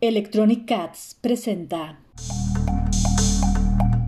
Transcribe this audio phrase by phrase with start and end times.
[0.00, 1.98] Electronic Cats presenta.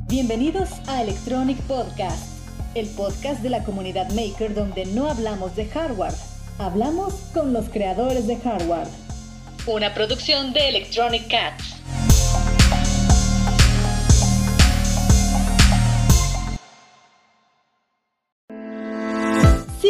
[0.06, 6.14] Bienvenidos a Electronic Podcast, el podcast de la comunidad maker donde no hablamos de hardware,
[6.58, 8.86] hablamos con los creadores de hardware.
[9.66, 11.79] Una producción de Electronic Cats.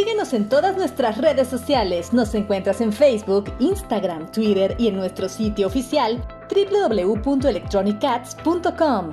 [0.00, 2.14] Síguenos en todas nuestras redes sociales.
[2.14, 9.10] Nos encuentras en Facebook, Instagram, Twitter y en nuestro sitio oficial www.electronicats.com.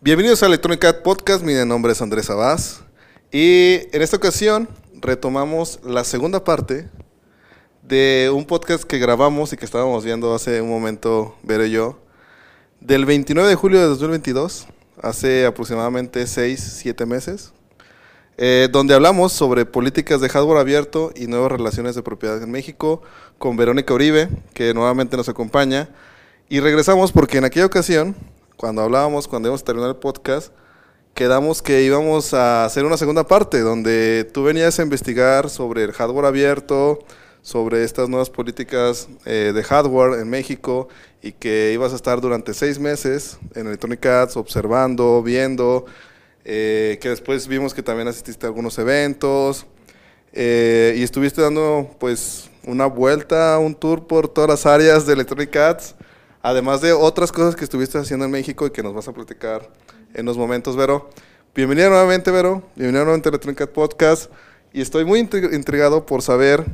[0.00, 1.44] Bienvenidos a Electronic Cat Podcast.
[1.44, 2.82] Mi nombre es Andrés Abás.
[3.30, 4.68] Y en esta ocasión
[5.00, 6.90] retomamos la segunda parte
[7.84, 12.00] de un podcast que grabamos y que estábamos viendo hace un momento, Vero y yo,
[12.80, 14.66] del 29 de julio de 2022,
[15.00, 17.52] hace aproximadamente 6, 7 meses
[18.38, 23.02] eh, donde hablamos sobre políticas de hardware abierto y nuevas relaciones de propiedad en México,
[23.38, 25.90] con Verónica Uribe, que nuevamente nos acompaña.
[26.48, 28.16] Y regresamos porque en aquella ocasión,
[28.56, 30.52] cuando hablábamos, cuando íbamos a terminar el podcast,
[31.14, 35.92] quedamos que íbamos a hacer una segunda parte, donde tú venías a investigar sobre el
[35.92, 37.00] hardware abierto,
[37.42, 40.88] sobre estas nuevas políticas eh, de hardware en México
[41.22, 45.86] y que ibas a estar durante seis meses en Electronic Arts observando, viendo,
[46.44, 49.66] eh, que después vimos que también asististe a algunos eventos
[50.32, 55.54] eh, y estuviste dando pues una vuelta, un tour por todas las áreas de Electronic
[55.56, 55.94] Arts,
[56.42, 59.70] además de otras cosas que estuviste haciendo en México y que nos vas a platicar
[60.14, 61.10] en los momentos, Vero.
[61.54, 62.62] Bienvenida nuevamente, Vero.
[62.76, 64.30] Bienvenida nuevamente a Electronic Arts Podcast.
[64.72, 66.64] Y estoy muy intrigado por saber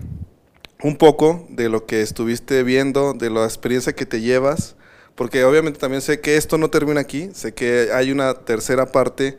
[0.83, 4.77] un poco de lo que estuviste viendo, de la experiencia que te llevas,
[5.17, 9.37] porque obviamente también sé que esto no termina aquí, sé que hay una tercera parte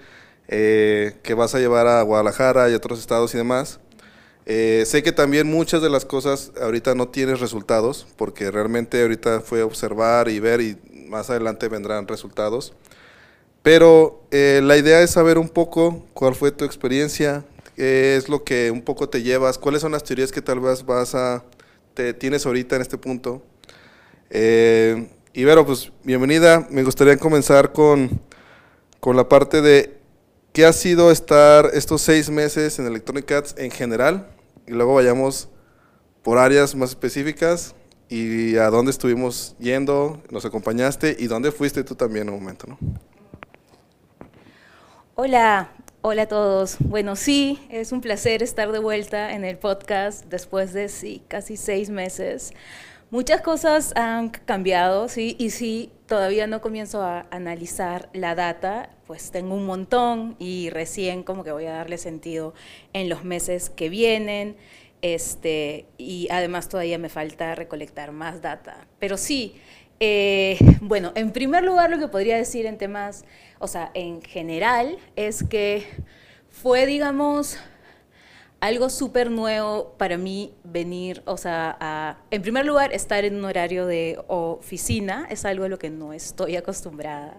[0.52, 3.80] eh, que vas a llevar a Guadalajara y otros estados y demás.
[4.48, 9.42] Eh, sé que también muchas de las cosas ahorita no tienes resultados, porque realmente ahorita
[9.42, 10.76] fue observar y ver y
[11.08, 12.74] más adelante vendrán resultados.
[13.62, 17.46] Pero eh, la idea es saber un poco cuál fue tu experiencia,
[17.76, 20.84] qué es lo que un poco te llevas, cuáles son las teorías que tal vez
[20.84, 21.44] vas a,
[21.94, 23.44] te tienes ahorita en este punto.
[24.32, 26.68] y Vero, pues bienvenida.
[26.72, 28.20] Me gustaría comenzar con,
[29.00, 29.99] con la parte de
[30.52, 34.28] ¿Qué ha sido estar estos seis meses en Electronic Arts en general?
[34.66, 35.48] Y luego vayamos
[36.24, 37.76] por áreas más específicas
[38.10, 42.66] y a dónde estuvimos yendo, nos acompañaste y dónde fuiste tú también en un momento,
[42.66, 42.80] ¿no?
[45.14, 45.70] Hola,
[46.02, 46.78] hola a todos.
[46.80, 51.58] Bueno, sí, es un placer estar de vuelta en el podcast después de sí, casi
[51.58, 52.54] seis meses.
[53.12, 59.32] Muchas cosas han cambiado, sí, y sí, todavía no comienzo a analizar la data, pues
[59.32, 62.54] tengo un montón y recién como que voy a darle sentido
[62.94, 64.58] en los meses que vienen,
[65.02, 68.88] este, y además todavía me falta recolectar más data.
[68.98, 69.56] Pero sí,
[70.00, 73.24] eh, bueno, en primer lugar lo que podría decir en temas,
[73.60, 75.86] o sea, en general, es que
[76.50, 77.60] fue, digamos,
[78.60, 83.46] algo súper nuevo para mí venir, o sea, a, en primer lugar, estar en un
[83.46, 87.38] horario de oficina, es algo a lo que no estoy acostumbrada.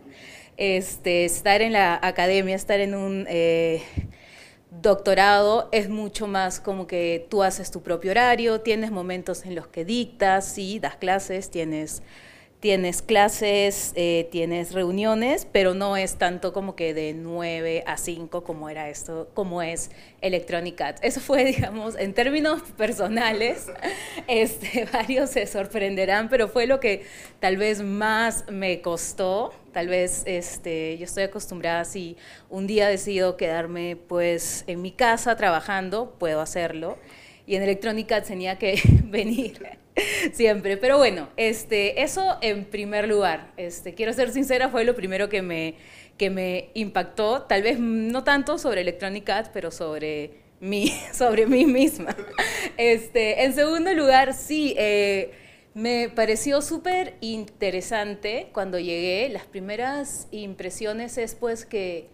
[0.57, 3.83] Este, estar en la academia, estar en un eh,
[4.71, 9.67] doctorado es mucho más como que tú haces tu propio horario, tienes momentos en los
[9.67, 12.03] que dictas, sí, das clases, tienes
[12.61, 18.45] tienes clases, eh, tienes reuniones, pero no es tanto como que de 9 a 5
[18.45, 19.91] como era esto, como es
[20.21, 21.01] Electronic Arts.
[21.03, 23.67] Eso fue, digamos, en términos personales,
[24.29, 27.07] este, varios se sorprenderán, pero fue lo que
[27.41, 29.55] tal vez más me costó.
[29.73, 32.17] Tal vez este, yo estoy acostumbrada, si
[32.51, 36.99] un día decido quedarme pues en mi casa trabajando, puedo hacerlo.
[37.47, 39.79] Y en Electronic Arts tenía que venir
[40.33, 43.53] Siempre, pero bueno, este, eso en primer lugar.
[43.57, 45.75] Este, quiero ser sincera, fue lo primero que me,
[46.17, 51.67] que me impactó, tal vez no tanto sobre Electronic Arts, pero sobre mí, sobre mí
[51.67, 52.15] misma.
[52.77, 55.33] Este, en segundo lugar, sí, eh,
[55.75, 59.29] me pareció súper interesante cuando llegué.
[59.29, 62.09] Las primeras impresiones es pues que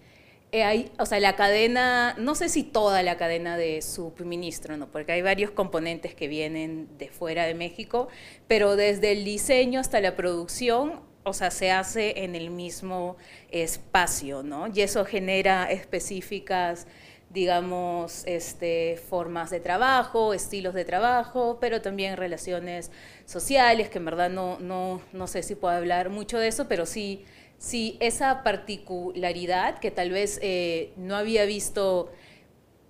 [0.64, 4.88] hay, o sea, la cadena, no sé si toda la cadena de suministro, ¿no?
[4.88, 8.08] porque hay varios componentes que vienen de fuera de México,
[8.48, 13.16] pero desde el diseño hasta la producción, o sea, se hace en el mismo
[13.50, 14.68] espacio, ¿no?
[14.68, 16.86] Y eso genera específicas,
[17.30, 22.92] digamos, este, formas de trabajo, estilos de trabajo, pero también relaciones
[23.24, 26.86] sociales, que en verdad no, no, no sé si puedo hablar mucho de eso, pero
[26.86, 27.24] sí
[27.58, 32.10] Sí, esa particularidad que tal vez eh, no había visto,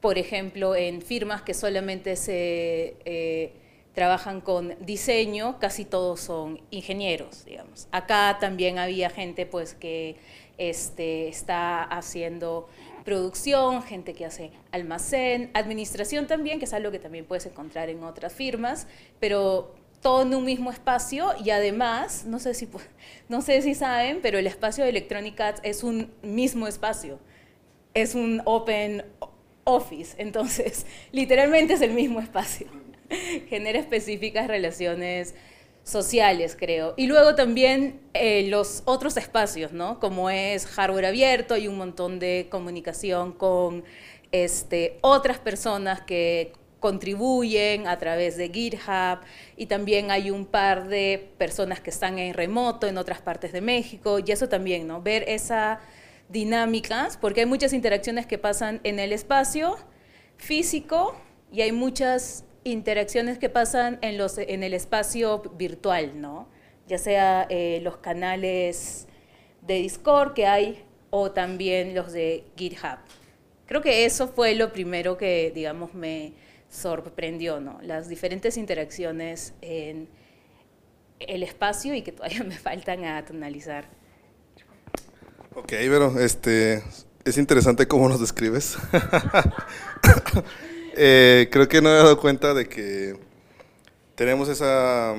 [0.00, 3.52] por ejemplo, en firmas que solamente se, eh,
[3.96, 7.88] trabajan con diseño, casi todos son ingenieros, digamos.
[7.92, 10.16] Acá también había gente pues que
[10.58, 12.68] este, está haciendo
[13.06, 18.02] producción, gente que hace almacén, administración también, que es algo que también puedes encontrar en
[18.02, 18.86] otras firmas,
[19.18, 22.68] pero todo en un mismo espacio y además, no sé si,
[23.28, 27.18] no sé si saben, pero el espacio de Electronic Arts es un mismo espacio,
[27.94, 29.04] es un open
[29.64, 32.68] office, entonces literalmente es el mismo espacio.
[33.48, 35.34] Genera específicas relaciones
[35.86, 36.94] sociales, creo.
[36.96, 40.00] Y luego también eh, los otros espacios, ¿no?
[40.00, 43.84] Como es hardware abierto, y un montón de comunicación con
[44.32, 46.52] este, otras personas que
[46.86, 49.18] contribuyen a través de GitHub
[49.56, 53.60] y también hay un par de personas que están en remoto en otras partes de
[53.60, 55.02] México y eso también, ¿no?
[55.02, 55.80] Ver esas
[56.28, 59.76] dinámicas, porque hay muchas interacciones que pasan en el espacio
[60.36, 61.16] físico
[61.50, 66.48] y hay muchas interacciones que pasan en, los, en el espacio virtual, ¿no?
[66.86, 69.08] Ya sea eh, los canales
[69.62, 73.00] de Discord que hay o también los de GitHub.
[73.66, 76.45] Creo que eso fue lo primero que, digamos, me
[76.76, 77.78] sorprendió, ¿no?
[77.82, 80.08] Las diferentes interacciones en
[81.18, 83.88] el espacio y que todavía me faltan a analizar.
[85.54, 86.82] Ok, pero este,
[87.24, 88.76] es interesante cómo nos describes.
[90.98, 93.20] Eh, creo que no he dado cuenta de que
[94.14, 95.14] tenemos esa,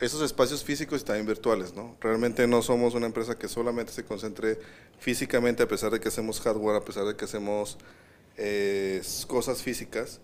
[0.00, 1.96] esos espacios físicos y también virtuales, ¿no?
[2.00, 4.58] Realmente no somos una empresa que solamente se concentre
[4.98, 7.78] físicamente, a pesar de que hacemos hardware, a pesar de que hacemos
[8.36, 10.20] eh, cosas físicas,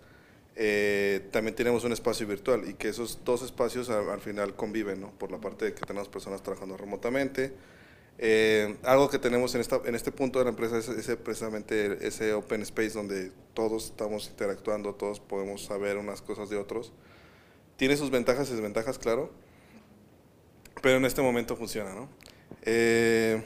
[0.57, 5.01] eh, también tenemos un espacio virtual y que esos dos espacios al, al final conviven,
[5.01, 5.11] ¿no?
[5.13, 7.53] Por la parte de que tenemos personas trabajando remotamente,
[8.23, 10.87] eh, algo que tenemos en, esta, en este punto de la empresa es,
[11.25, 16.93] precisamente ese open space donde todos estamos interactuando, todos podemos saber unas cosas de otros.
[17.79, 19.31] Tiene sus ventajas y desventajas, claro,
[20.83, 22.11] pero en este momento funciona, ¿no?
[22.61, 23.43] Eh,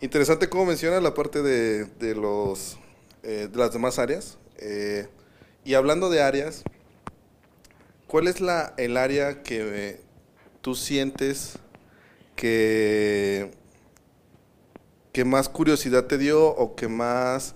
[0.00, 2.78] interesante cómo menciona la parte de, de los,
[3.22, 4.38] eh, de las demás áreas.
[5.64, 6.62] y hablando de áreas,
[8.06, 10.00] ¿cuál es la, el área que
[10.60, 11.58] tú sientes
[12.36, 13.50] que
[15.12, 17.54] que más curiosidad te dio o que más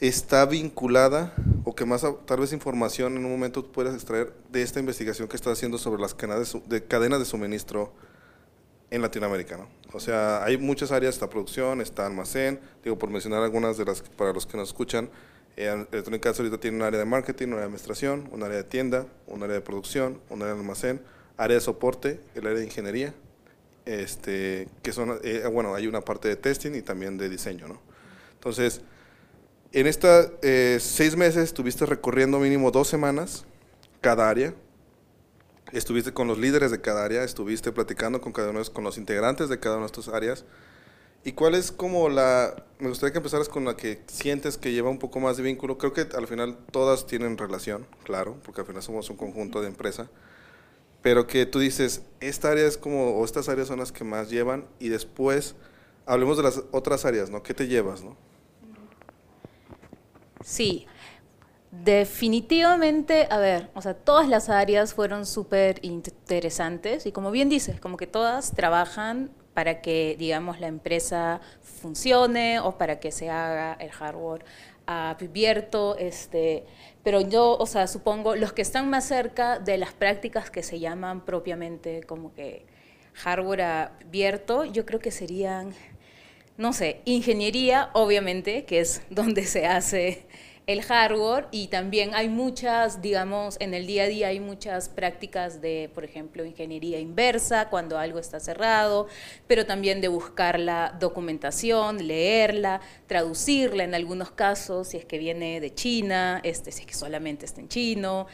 [0.00, 1.34] está vinculada
[1.64, 5.36] o que más tal vez información en un momento puedas extraer de esta investigación que
[5.36, 7.92] estás haciendo sobre las cadenas de, cadenas de suministro
[8.90, 9.68] en Latinoamérica, ¿no?
[9.92, 14.02] O sea, hay muchas áreas, está producción, está almacén, digo, por mencionar algunas de las
[14.02, 15.10] para los que nos escuchan,
[15.56, 18.64] eh, Electronic ahorita tiene un área de marketing, un área de administración, un área de
[18.64, 21.00] tienda, un área de producción, un área de almacén,
[21.36, 23.14] área de soporte, el área de ingeniería,
[23.86, 27.80] este, que son, eh, bueno, hay una parte de testing y también de diseño, ¿no?
[28.34, 28.82] Entonces,
[29.72, 33.44] en estos eh, seis meses estuviste recorriendo mínimo dos semanas
[34.00, 34.54] cada área,
[35.72, 39.48] estuviste con los líderes de cada área, estuviste platicando con cada uno, con los integrantes
[39.48, 40.44] de cada una de estas áreas.
[41.24, 44.90] ¿Y cuál es como la, me gustaría que empezaras con la que sientes que lleva
[44.90, 45.76] un poco más de vínculo?
[45.76, 49.68] Creo que al final todas tienen relación, claro, porque al final somos un conjunto de
[49.68, 50.08] empresa
[51.06, 54.28] pero que tú dices, esta área es como, o estas áreas son las que más
[54.28, 55.54] llevan, y después
[56.04, 57.44] hablemos de las otras áreas, ¿no?
[57.44, 58.16] ¿Qué te llevas, no?
[60.44, 60.88] Sí,
[61.82, 67.80] definitivamente, a ver, o sea, todas las áreas fueron súper interesantes, y como bien dices,
[67.80, 73.74] como que todas trabajan para que, digamos, la empresa funcione o para que se haga
[73.80, 74.44] el hardware
[74.86, 76.64] abierto, este,
[77.02, 80.78] pero yo, o sea, supongo, los que están más cerca de las prácticas que se
[80.78, 82.66] llaman propiamente como que
[83.14, 85.74] hardware abierto, yo creo que serían,
[86.56, 90.26] no sé, ingeniería, obviamente, que es donde se hace
[90.66, 95.60] el hardware y también hay muchas, digamos, en el día a día hay muchas prácticas
[95.60, 99.06] de, por ejemplo, ingeniería inversa cuando algo está cerrado,
[99.46, 105.60] pero también de buscar la documentación, leerla, traducirla en algunos casos, si es que viene
[105.60, 108.26] de China, este, si es que solamente está en chino,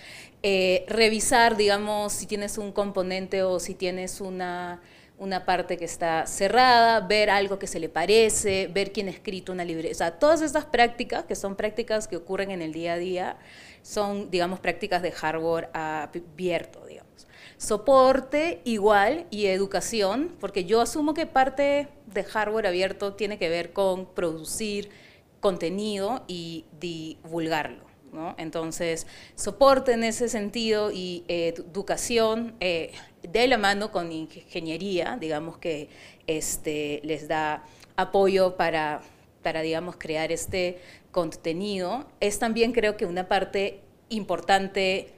[0.43, 4.81] eh, revisar, digamos, si tienes un componente o si tienes una
[5.23, 9.53] una parte que está cerrada, ver algo que se le parece, ver quién ha escrito
[9.53, 9.93] una librería.
[9.93, 13.37] O sea, todas estas prácticas, que son prácticas que ocurren en el día a día,
[13.83, 17.29] son, digamos, prácticas de hardware abierto, digamos.
[17.57, 23.73] Soporte igual y educación, porque yo asumo que parte de hardware abierto tiene que ver
[23.73, 24.91] con producir
[25.39, 27.93] contenido y divulgarlo.
[28.37, 35.59] Entonces, soporte en ese sentido y eh, educación eh, de la mano con ingeniería, digamos
[35.59, 35.89] que
[36.27, 37.65] este, les da
[37.97, 39.03] apoyo para,
[39.43, 40.79] para, digamos, crear este
[41.11, 45.11] contenido, es también creo que una parte importante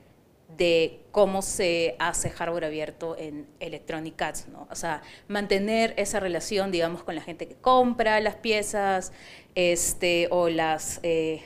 [0.57, 4.69] de cómo se hace hardware abierto en Electronic Arts, ¿no?
[4.71, 9.13] O sea, mantener esa relación, digamos, con la gente que compra las piezas,
[9.55, 11.01] este, o las...
[11.03, 11.43] Eh,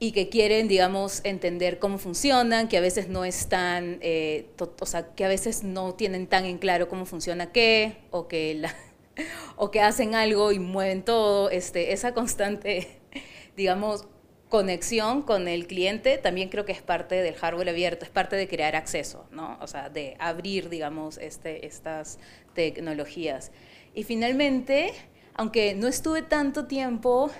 [0.00, 5.14] y que quieren, digamos, entender cómo funcionan, que a veces no están, eh, o sea,
[5.14, 8.74] que a veces no tienen tan en claro cómo funciona qué, o que, la,
[9.56, 12.88] o que hacen algo y mueven todo, este, esa constante,
[13.56, 14.06] digamos,
[14.54, 18.46] conexión con el cliente también creo que es parte del hardware abierto, es parte de
[18.46, 19.58] crear acceso, ¿no?
[19.60, 22.20] O sea, de abrir, digamos, este, estas
[22.52, 23.50] tecnologías.
[23.94, 24.92] Y finalmente,
[25.34, 27.32] aunque no estuve tanto tiempo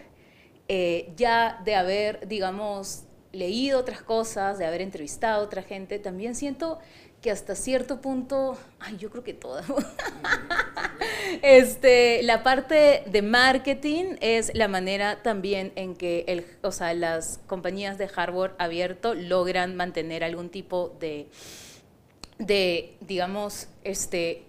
[0.69, 6.35] eh, ya de haber, digamos, leído otras cosas, de haber entrevistado a otra gente, también
[6.35, 6.79] siento
[7.21, 9.65] que hasta cierto punto, ay, yo creo que toda,
[11.43, 17.41] este, la parte de marketing es la manera también en que el, o sea, las
[17.47, 21.29] compañías de hardware abierto logran mantener algún tipo de,
[22.39, 24.43] de digamos, este,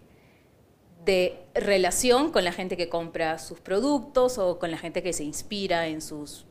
[1.06, 5.24] de relación con la gente que compra sus productos o con la gente que se
[5.24, 6.46] inspira en sus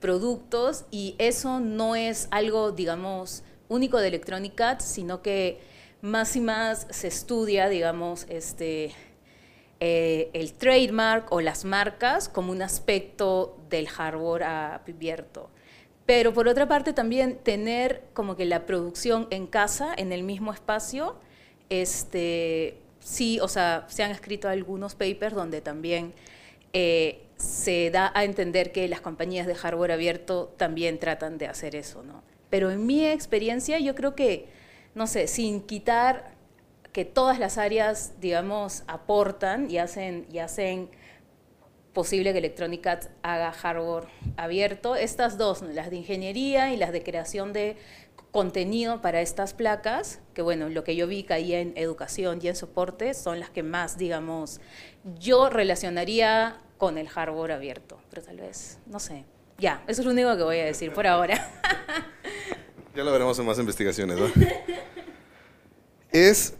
[0.00, 5.60] productos y eso no es algo, digamos, único de Electronic Arts, sino que
[6.02, 8.92] más y más se estudia, digamos, este,
[9.80, 15.48] eh, el trademark o las marcas como un aspecto del hardware abierto.
[16.04, 20.52] Pero por otra parte también tener como que la producción en casa, en el mismo
[20.52, 21.16] espacio,
[21.70, 26.14] este, sí, o sea, se han escrito algunos papers donde también
[26.72, 31.76] eh, se da a entender que las compañías de hardware abierto también tratan de hacer
[31.76, 32.22] eso, ¿no?
[32.50, 34.48] Pero en mi experiencia yo creo que,
[34.94, 36.32] no sé, sin quitar
[36.92, 40.88] que todas las áreas, digamos, aportan y hacen, y hacen
[41.92, 42.86] posible que Electronic
[43.22, 44.04] haga hardware
[44.36, 44.96] abierto.
[44.96, 47.76] Estas dos, las de ingeniería y las de creación de
[48.34, 52.56] contenido para estas placas, que bueno, lo que yo vi caía en educación y en
[52.56, 54.60] soporte, son las que más, digamos,
[55.20, 59.24] yo relacionaría con el hardware abierto, pero tal vez, no sé.
[59.58, 61.48] Ya, eso es lo único que voy a decir por ahora.
[62.96, 64.26] Ya lo veremos en más investigaciones, ¿no?
[66.12, 66.54] es,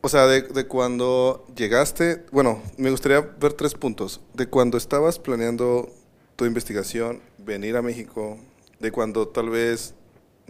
[0.00, 4.22] o sea, de, de, cuando llegaste, bueno, me gustaría ver tres puntos.
[4.32, 5.90] De cuando estabas planeando
[6.36, 8.38] tu investigación, venir a México,
[8.80, 9.94] de cuando tal vez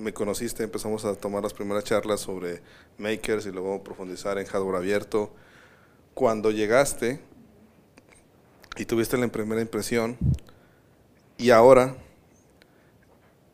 [0.03, 2.61] me conociste, empezamos a tomar las primeras charlas sobre
[2.99, 5.33] makers y luego profundizar en hardware abierto.
[6.15, 7.21] Cuando llegaste
[8.77, 10.19] y tuviste la primera impresión,
[11.39, 11.97] y ahora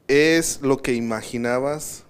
[0.08, 2.04] ¿Es lo que imaginabas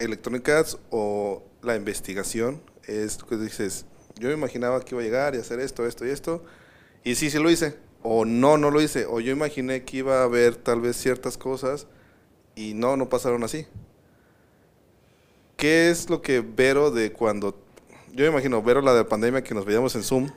[0.00, 2.60] Electronic Arts o la investigación?
[2.88, 3.86] Es que dices,
[4.18, 6.42] yo me imaginaba que iba a llegar y hacer esto, esto y esto,
[7.04, 10.22] y sí, sí lo hice, o no, no lo hice, o yo imaginé que iba
[10.22, 11.86] a haber tal vez ciertas cosas
[12.58, 13.66] y no, no pasaron así.
[15.56, 17.56] ¿Qué es lo que Vero de cuando,
[18.12, 20.28] yo me imagino, Vero la de la pandemia que nos veíamos en Zoom,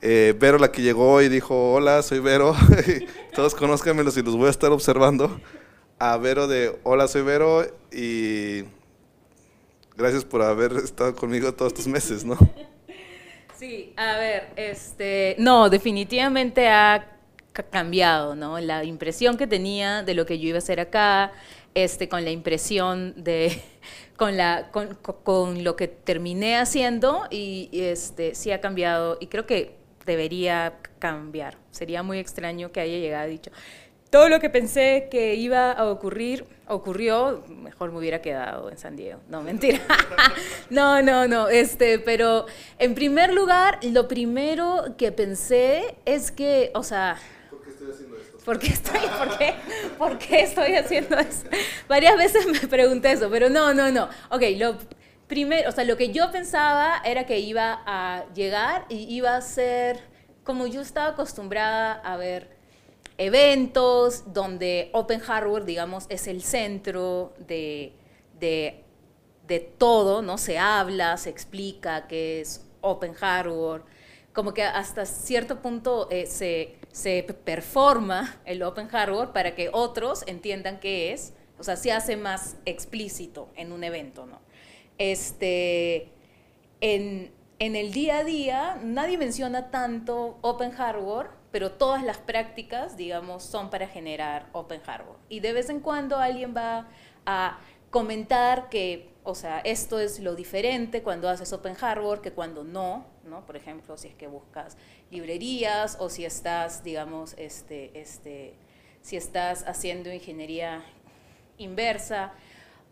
[0.00, 2.54] eh, Vero la que llegó y dijo, hola, soy Vero,
[3.34, 5.40] todos conózcanmelos y los voy a estar observando
[5.98, 8.62] a Vero de Hola, soy Vero y
[9.96, 12.38] gracias por haber estado conmigo todos estos meses, ¿no?
[13.58, 17.13] Sí, a ver, este, no, definitivamente ha
[17.62, 18.58] cambiado, ¿no?
[18.60, 21.32] La impresión que tenía de lo que yo iba a hacer acá,
[21.74, 23.62] este, con la impresión de,
[24.16, 29.46] con, la, con, lo que terminé haciendo y, y, este, sí ha cambiado y creo
[29.46, 31.56] que debería cambiar.
[31.70, 33.50] Sería muy extraño que haya llegado dicho,
[34.14, 38.94] todo lo que pensé que iba a ocurrir ocurrió, mejor me hubiera quedado en San
[38.94, 39.18] Diego.
[39.28, 39.80] No, mentira.
[40.70, 41.48] no, no, no.
[41.48, 42.46] Este, pero
[42.78, 47.16] en primer lugar, lo primero que pensé es que, o sea,
[48.44, 49.54] ¿Por qué estoy por qué,
[49.96, 51.44] por qué estoy haciendo eso?
[51.88, 54.08] Varias veces me pregunté eso, pero no, no, no.
[54.30, 54.76] Ok, lo
[55.26, 59.40] primero, o sea, lo que yo pensaba era que iba a llegar y iba a
[59.40, 60.00] ser
[60.44, 62.54] como yo estaba acostumbrada a ver
[63.16, 67.94] eventos donde Open Hardware, digamos, es el centro de,
[68.38, 68.84] de,
[69.46, 70.36] de, todo, ¿no?
[70.36, 73.82] Se habla, se explica qué es Open Hardware,
[74.34, 80.22] como que hasta cierto punto eh, se, se performa el Open Hardware para que otros
[80.28, 84.38] entiendan qué es, o sea, se hace más explícito en un evento, ¿no?
[84.96, 86.12] Este,
[86.80, 92.96] en, en el día a día nadie menciona tanto Open Hardware, pero todas las prácticas,
[92.96, 95.18] digamos, son para generar Open Hardware.
[95.28, 96.86] Y de vez en cuando alguien va
[97.26, 97.58] a
[97.90, 103.04] comentar que, o sea, esto es lo diferente cuando haces Open Hardware que cuando no,
[103.24, 103.44] ¿no?
[103.46, 104.76] Por ejemplo, si es que buscas
[105.14, 108.54] librerías o si estás, digamos, este, este,
[109.00, 110.84] si estás haciendo ingeniería
[111.56, 112.32] inversa.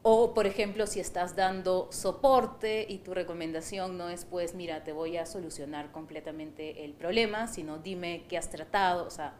[0.04, 4.92] O, por ejemplo, si estás dando soporte y tu recomendación no es, pues, mira, te
[4.92, 9.34] voy a solucionar completamente el problema, sino dime qué has tratado, o sea,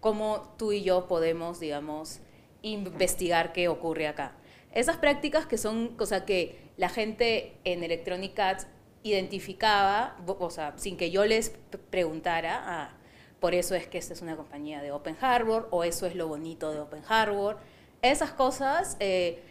[0.00, 2.20] cómo tú y yo podemos, digamos,
[2.62, 4.36] investigar qué ocurre acá.
[4.72, 8.66] Esas prácticas que son, o sea, que la gente en Electronic Arts
[9.04, 11.50] identificaba, o sea, sin que yo les
[11.90, 12.96] preguntara, ah,
[13.38, 16.26] por eso es que esta es una compañía de Open Harbor, o eso es lo
[16.26, 17.58] bonito de Open Harbor.
[18.02, 18.96] Esas cosas...
[18.98, 19.42] Eh,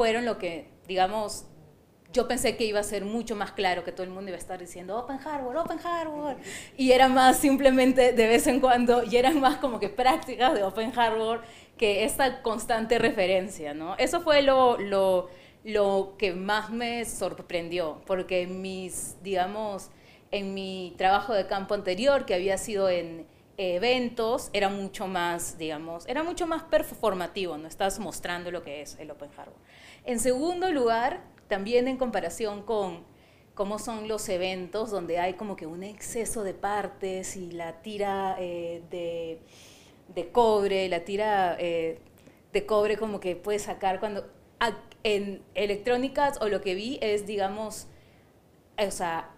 [0.00, 1.44] fueron lo que, digamos,
[2.10, 4.40] yo pensé que iba a ser mucho más claro, que todo el mundo iba a
[4.40, 6.36] estar diciendo Open Harbor, Open Harbor,
[6.78, 10.62] y era más simplemente de vez en cuando, y eran más como que prácticas de
[10.62, 11.42] Open Harbor
[11.76, 13.94] que esta constante referencia, ¿no?
[13.96, 15.28] Eso fue lo, lo,
[15.64, 19.90] lo que más me sorprendió, porque mis, digamos,
[20.30, 23.26] en mi trabajo de campo anterior, que había sido en
[23.56, 28.96] eventos, era mucho más, digamos, era mucho más performativo, no estás mostrando lo que es
[28.98, 29.54] el Open Harbor.
[30.04, 33.04] En segundo lugar, también en comparación con
[33.54, 38.36] cómo son los eventos donde hay como que un exceso de partes y la tira
[38.38, 38.82] eh,
[40.14, 41.98] de, cobre, la tira eh,
[42.52, 44.39] de cobre como que puedes sacar cuando...
[45.02, 47.86] En electrónicas o lo que vi es, digamos,
[48.76, 49.30] o sea,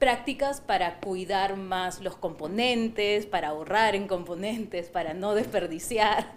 [0.00, 6.32] prácticas para cuidar más los componentes, para ahorrar en componentes, para no desperdiciar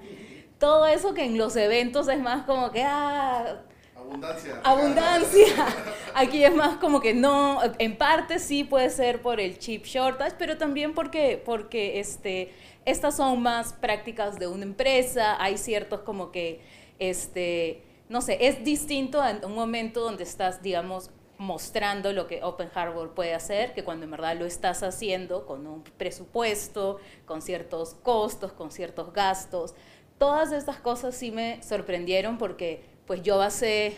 [0.60, 3.62] todo eso que en los eventos es más como que, ah,
[3.96, 4.62] Abundancia.
[4.64, 5.66] Abundancia.
[6.14, 10.36] Aquí es más como que no, en parte sí puede ser por el chip shortage,
[10.40, 12.54] pero también porque, porque este,
[12.86, 16.62] estas son más prácticas de una empresa, hay ciertos como que,
[17.00, 22.70] este, no sé, es distinto en un momento donde estás, digamos, mostrando lo que Open
[22.74, 27.94] Harbor puede hacer, que cuando en verdad lo estás haciendo con un presupuesto, con ciertos
[27.94, 29.76] costos, con ciertos gastos
[30.18, 33.96] todas estas cosas sí me sorprendieron porque pues yo basé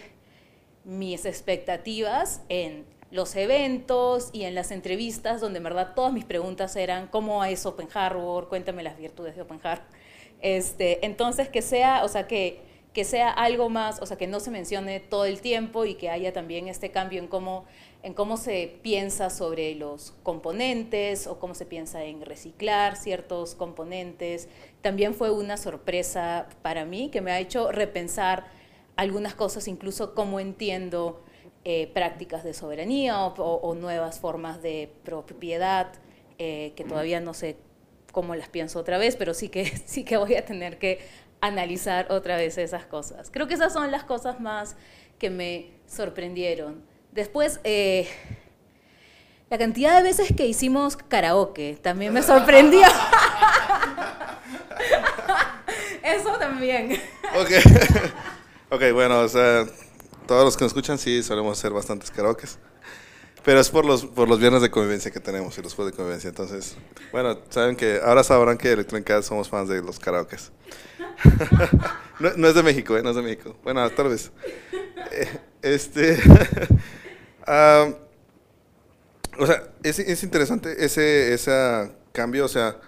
[0.84, 6.76] mis expectativas en los eventos y en las entrevistas donde en verdad todas mis preguntas
[6.76, 9.86] eran cómo es Open Harbor, cuéntame las virtudes de Open Harbor.
[10.42, 12.62] Este, entonces que sea, o sea, que,
[13.00, 16.10] que sea algo más, o sea, que no se mencione todo el tiempo y que
[16.10, 17.64] haya también este cambio en cómo
[18.04, 24.50] en cómo se piensa sobre los componentes o cómo se piensa en reciclar ciertos componentes.
[24.82, 28.48] También fue una sorpresa para mí que me ha hecho repensar
[28.98, 31.24] algunas cosas, incluso cómo entiendo
[31.64, 35.94] eh, prácticas de soberanía o, nuevas formas de propiedad,
[36.38, 37.56] eh, que todavía no sé
[38.12, 41.00] cómo las pienso otra vez, pero sí que, sí que voy a tener que
[41.42, 43.30] analizar otra vez esas cosas.
[43.32, 44.76] Creo que esas son las cosas más
[45.18, 46.84] que me sorprendieron.
[47.12, 48.08] Después, eh,
[49.50, 52.88] la cantidad de veces que hicimos karaoke también me sorprendió.
[56.04, 57.02] Eso también.
[57.36, 57.50] Ok.
[58.70, 59.66] ok, bueno, o sea,
[60.28, 62.60] todos los que nos escuchan sí solemos hacer bastantes karaokes.
[63.44, 65.98] Pero es por los, por los viernes de convivencia que tenemos y los juegos de
[65.98, 66.28] convivencia.
[66.28, 66.76] Entonces,
[67.12, 70.52] bueno, saben que ahora sabrán que Electronic Arts somos fans de los karaokes.
[72.38, 73.04] no, es de México, ¿eh?
[73.04, 73.56] No es de México.
[73.64, 74.32] Bueno, tal vez.
[75.12, 76.18] Eh, este.
[79.40, 82.80] o sea, es, es, interesante ese, ese cambio, o sea,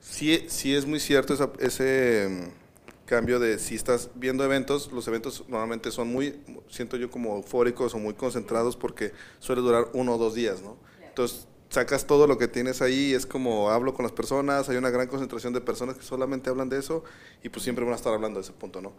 [0.00, 5.44] sí, sí es muy cierto ese mm, cambio de si estás viendo eventos, los eventos
[5.48, 10.18] normalmente son muy, siento yo como eufóricos o muy concentrados porque suele durar uno o
[10.18, 10.76] dos días, ¿no?
[11.06, 14.90] Entonces sacas todo lo que tienes ahí, es como hablo con las personas, hay una
[14.90, 17.04] gran concentración de personas que solamente hablan de eso
[17.42, 18.92] y pues siempre van a estar hablando de ese punto, ¿no?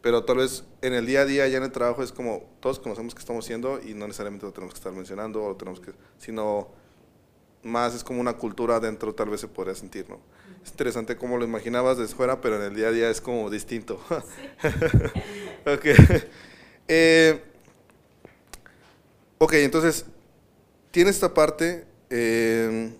[0.00, 2.78] pero tal vez en el día a día, ya en el trabajo, es como todos
[2.78, 5.92] conocemos qué estamos haciendo y no necesariamente lo tenemos que estar mencionando, o tenemos que,
[6.18, 6.68] sino
[7.62, 10.20] más es como una cultura dentro, tal vez se podría sentir, ¿no?
[10.62, 13.50] Es interesante cómo lo imaginabas desde fuera, pero en el día a día es como
[13.50, 14.00] distinto.
[15.66, 15.86] ok.
[16.86, 17.42] Eh,
[19.38, 20.06] ok, entonces,
[20.90, 22.92] tiene esta parte, eh,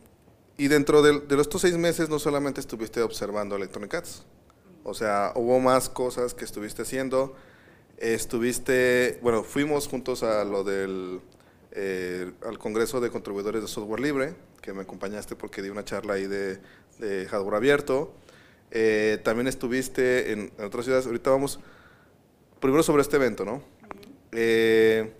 [0.56, 4.24] y dentro de, de, estos seis meses no solamente estuviste observando Electronic Arts,
[4.88, 7.36] o sea, hubo más cosas que estuviste haciendo.
[7.98, 11.20] Estuviste, bueno, fuimos juntos a lo del,
[11.72, 16.14] eh, al Congreso de Contribuidores de Software Libre, que me acompañaste porque di una charla
[16.14, 16.58] ahí de,
[17.28, 18.14] hardware abierto.
[18.70, 21.06] Eh, también estuviste en, otras ciudades.
[21.06, 21.60] Ahorita vamos,
[22.58, 23.62] primero sobre este evento, ¿no?
[24.32, 25.12] Eh,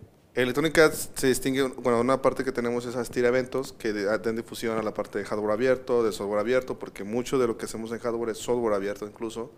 [0.43, 4.79] Electronic Arts se distingue, bueno, una parte que tenemos es Astira Eventos, que dan difusión
[4.79, 7.91] a la parte de hardware abierto, de software abierto, porque mucho de lo que hacemos
[7.91, 9.51] en hardware es software abierto incluso.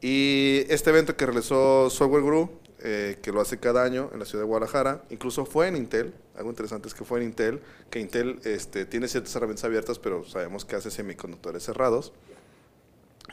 [0.00, 4.24] Y este evento que realizó Software Guru, eh, que lo hace cada año en la
[4.24, 7.60] ciudad de Guadalajara, incluso fue en Intel, algo interesante es que fue en Intel,
[7.90, 12.14] que Intel este, tiene ciertas herramientas abiertas, pero sabemos que hace semiconductores cerrados.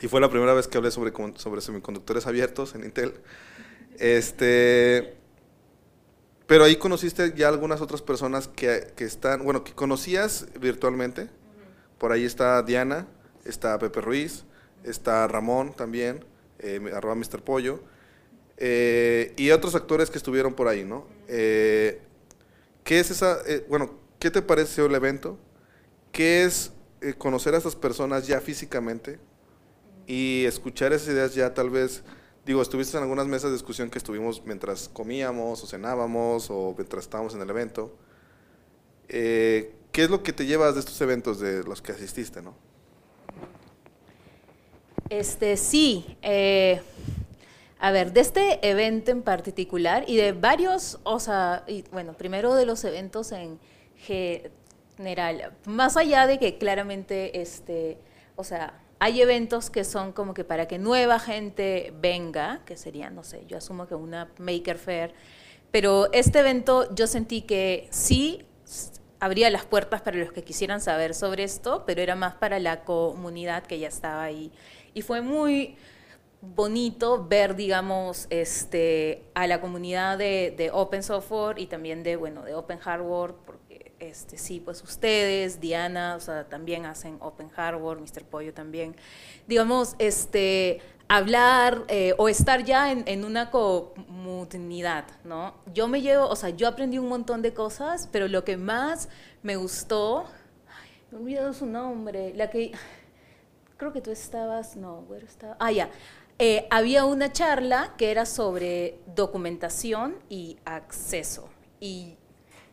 [0.02, 3.14] y fue la primera vez que hablé sobre, sobre semiconductores abiertos en Intel.
[4.00, 5.16] Este,
[6.48, 11.30] pero ahí conociste ya algunas otras personas que, que están, bueno, que conocías virtualmente.
[11.98, 13.08] Por ahí está Diana,
[13.46, 14.46] está Pepe Ruiz,
[14.84, 16.24] está Ramón también,
[16.60, 17.42] eh, arroba Mr.
[17.42, 17.82] Pollo,
[18.58, 21.08] eh, y otros actores que estuvieron por ahí, ¿no?
[21.28, 22.02] Eh,
[22.84, 25.38] ¿Qué es esa, eh, bueno, qué te pareció el evento?
[26.12, 26.72] ¿Qué es
[27.20, 29.20] conocer a estas personas ya físicamente
[30.08, 32.02] y escuchar esas ideas ya tal vez,
[32.48, 37.04] digo, estuviste en algunas mesas de discusión que estuvimos mientras comíamos o cenábamos o mientras
[37.04, 37.96] estábamos en el evento.
[39.98, 42.56] ¿Qué es lo que te llevas de estos eventos de los que asististe, no?
[45.10, 46.18] Este, sí.
[46.22, 46.82] Eh,
[47.80, 52.56] a ver, de este evento en particular y de varios, o sea, y, bueno, primero
[52.56, 53.60] de los eventos en
[53.96, 57.98] general, más allá de que claramente, este,
[58.36, 63.10] o sea, hay eventos que son como que para que nueva gente venga, que sería,
[63.10, 65.14] no sé, yo asumo que una Maker Fair,
[65.72, 68.46] pero este evento yo sentí que sí
[69.20, 72.84] abría las puertas para los que quisieran saber sobre esto, pero era más para la
[72.84, 74.52] comunidad que ya estaba ahí.
[74.94, 75.78] Y fue muy
[76.42, 82.54] bonito ver, digamos, este, a la comunidad de, Open Software y también de, bueno, de
[82.54, 83.67] Open Hardware, porque
[84.00, 88.24] este, sí, pues ustedes, Diana, o sea, también hacen Open Hardware, Mr.
[88.24, 88.96] Pollo también,
[89.48, 95.56] digamos, este, hablar eh, o estar ya en, una comunidad, ¿no?
[95.74, 99.10] Yo me llevo, o sea, yo aprendí un montón de cosas, pero lo que más
[99.42, 100.26] me gustó,
[101.12, 102.72] me he olvidado su nombre, la que
[103.78, 105.90] creo que tú estabas, no, bueno, estaba, ah, ya.
[106.40, 111.50] Eh, había una charla que era sobre documentación y acceso.
[111.80, 112.18] Y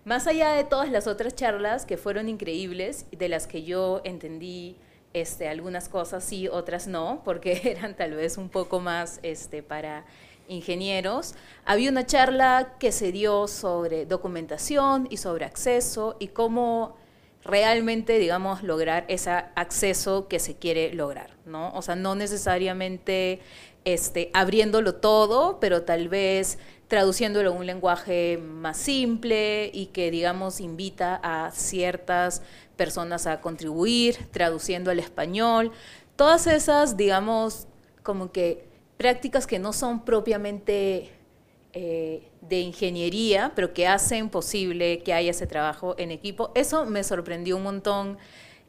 [0.04, 4.76] más allá de todas las otras charlas que fueron increíbles, de las que yo entendí
[5.14, 10.04] este, algunas cosas sí, otras no, porque eran tal vez un poco más este, para
[10.48, 16.96] ingenieros, había una charla que se dio sobre documentación y sobre acceso y cómo
[17.44, 21.72] realmente, digamos, lograr ese acceso que se quiere lograr, ¿no?
[21.72, 23.40] O sea, no necesariamente
[23.84, 30.60] este, abriéndolo todo, pero tal vez traduciéndolo a un lenguaje más simple y que, digamos,
[30.60, 32.42] invita a ciertas
[32.76, 35.72] personas a contribuir, traduciendo al español.
[36.16, 37.66] Todas esas, digamos,
[38.02, 41.10] como que prácticas que no son propiamente
[41.72, 46.52] eh, de ingeniería, pero que hacen posible que haya ese trabajo en equipo.
[46.54, 48.18] Eso me sorprendió un montón,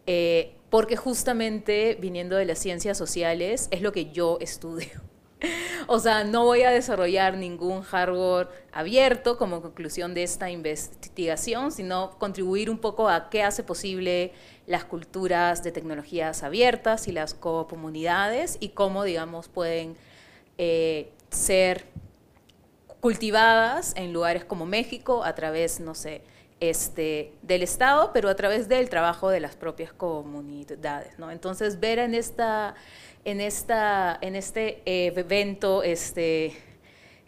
[0.08, 5.15] eh, porque justamente viniendo de las ciencias sociales es lo que yo estudio.
[5.88, 12.18] O sea, no voy a desarrollar ningún hardware abierto como conclusión de esta investigación, sino
[12.18, 14.34] contribuir un poco a qué hace posible
[14.66, 19.96] las culturas de tecnologías abiertas y las comunidades y cómo, digamos, pueden
[20.58, 21.86] eh, ser
[23.00, 26.24] cultivadas en lugares como México a través, no sé,
[26.60, 31.30] este, del Estado, pero a través del trabajo de las propias comunidades, ¿no?
[31.30, 32.76] Entonces, ver en, esta,
[33.26, 36.54] en, esta, en este eh, evento este,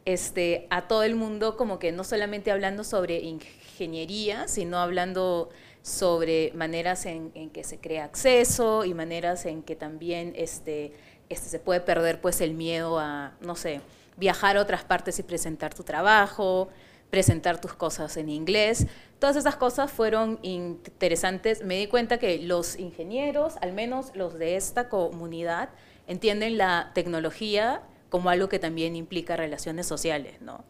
[0.06, 5.50] este, a todo el mundo como que no solamente hablando sobre ingeniería, sino hablando
[5.82, 10.94] sobre maneras en, que se crea acceso y maneras en que también este,
[11.30, 13.82] este, se puede perder pues el miedo a, no sé,
[14.18, 16.70] viajar a otras partes y presentar tu trabajo,
[17.10, 18.88] presentar tus cosas en inglés.
[19.20, 21.64] Todas esas cosas fueron interesantes.
[21.64, 25.70] Me di cuenta que los ingenieros, al menos los de esta comunidad,
[26.08, 30.64] entienden la tecnología como algo que también implica relaciones sociales, ¿no?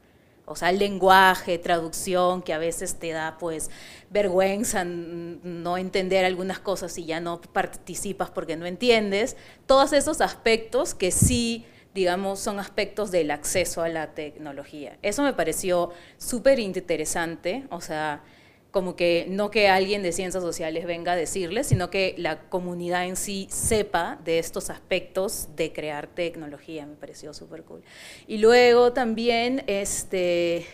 [0.50, 3.69] O sea, lenguaje, traducción, que a veces te da pues
[4.10, 9.36] vergüenza no entender algunas cosas y ya no participas porque no entiendes.
[9.65, 11.65] Todos esos aspectos que sí
[11.97, 14.99] digamos, son aspectos del acceso a la tecnología.
[15.01, 18.21] Eso me pareció súper interesante, o sea,
[18.69, 23.07] como que no que alguien de ciencias sociales venga a decirles, sino que la comunidad
[23.07, 27.81] en sí sepa de estos aspectos de crear tecnología, me pareció súper cool.
[28.27, 30.67] Y luego también, este,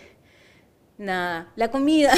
[0.98, 2.14] nada, la comida,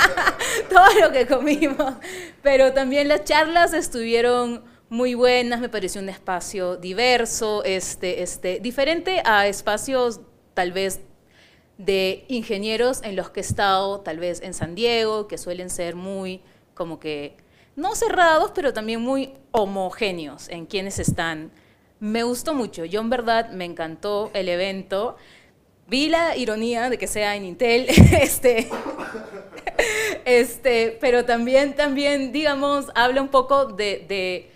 [0.70, 1.96] todo lo que comimos,
[2.42, 9.22] pero también las charlas estuvieron muy buenas, me pareció un espacio diverso, este, este, diferente
[9.24, 10.20] a espacios
[10.52, 11.00] tal vez
[11.78, 15.96] de ingenieros en los que he estado, tal vez en San Diego, que suelen ser
[15.96, 16.42] muy
[16.74, 17.38] como que,
[17.74, 21.52] no cerrados, pero también muy homogéneos en quienes están.
[21.98, 25.16] Me gustó mucho, yo en verdad me encantó el evento.
[25.88, 27.86] Vi la ironía de que sea en Intel,
[28.20, 28.68] este,
[30.26, 34.51] este, pero también, también, digamos, habla un poco de de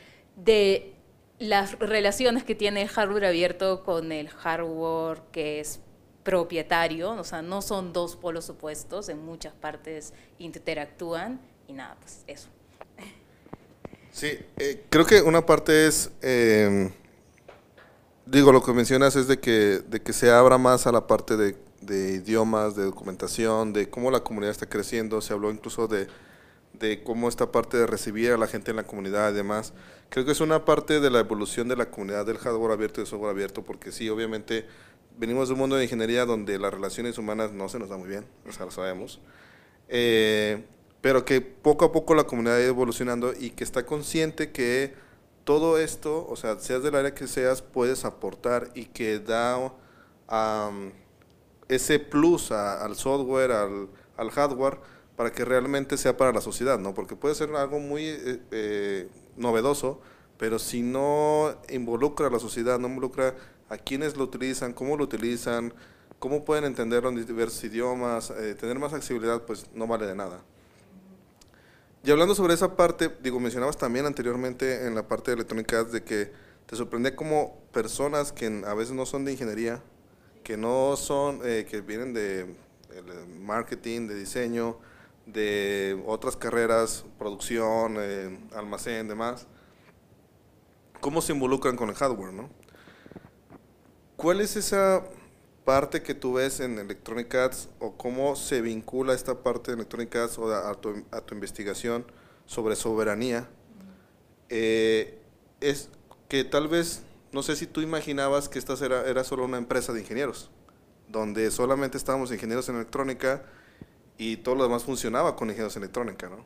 [1.39, 5.81] las relaciones que tiene el hardware abierto con el hardware que es
[6.23, 12.25] propietario, o sea, no son dos polos opuestos, en muchas partes interactúan y nada, pues
[12.27, 12.49] eso.
[14.11, 16.91] Sí, eh, creo que una parte es, em,
[18.25, 21.37] digo, lo que mencionas es de que, de que se abra más a la parte
[21.37, 26.09] de, de idiomas, de documentación, de cómo la comunidad está creciendo, se habló incluso de
[26.79, 29.73] de cómo esta parte de recibir a la gente en la comunidad y demás.
[30.09, 33.03] Creo que es una parte de la evolución de la comunidad del hardware abierto y
[33.03, 34.67] del software abierto, porque sí, obviamente
[35.19, 38.09] venimos de un mundo de ingeniería donde las relaciones humanas no se nos da muy
[38.09, 39.21] bien, o sea, lo sabemos.
[39.89, 40.65] Eh,
[41.01, 44.95] pero que poco a poco la comunidad ido evolucionando y que está consciente que
[45.45, 49.73] todo esto, o sea, seas del área que seas, puedes aportar y que da
[51.69, 54.79] ese plus al software, al, al hardware,
[55.15, 56.95] para que realmente sea para la sociedad, ¿no?
[56.95, 60.01] Porque puede ser algo muy eh, eh, novedoso,
[60.39, 63.35] pero si no involucra a la sociedad, no involucra
[63.69, 65.73] a quienes lo utilizan, cómo lo utilizan,
[66.19, 70.43] cómo pueden entenderlo en diversos idiomas, eh, tener más accesibilidad, pues no vale de nada.
[72.05, 76.05] Y hablando sobre esa parte, digo, mencionabas también anteriormente en la parte de electrónica de
[76.05, 76.31] que
[76.67, 79.83] te sorprende como personas que a veces no son de ingeniería,
[80.45, 82.55] que no son, que vienen de
[83.41, 84.79] marketing, de diseño,
[85.27, 89.47] de otras carreras, producción, eh, almacén, demás,
[91.01, 92.49] cómo se involucran con el hardware, ¿no?
[94.17, 95.05] ¿Cuál es esa
[95.65, 100.15] parte que tú ves en Electronic Arts o cómo se vincula esta parte de Electronic
[100.17, 100.95] Arts o a, tu,
[101.33, 102.07] investigación
[102.47, 103.49] sobre soberanía?
[104.49, 105.19] Eh,
[105.61, 105.91] es
[106.29, 109.93] que tal vez, no sé si tú imaginabas que esta era, era solo una empresa
[109.93, 110.51] de ingenieros,
[111.09, 113.45] donde solamente estábamos ingenieros en electrónica,
[114.19, 116.45] y todo lo demás funcionaba con ingenieros electrónica, ¿no?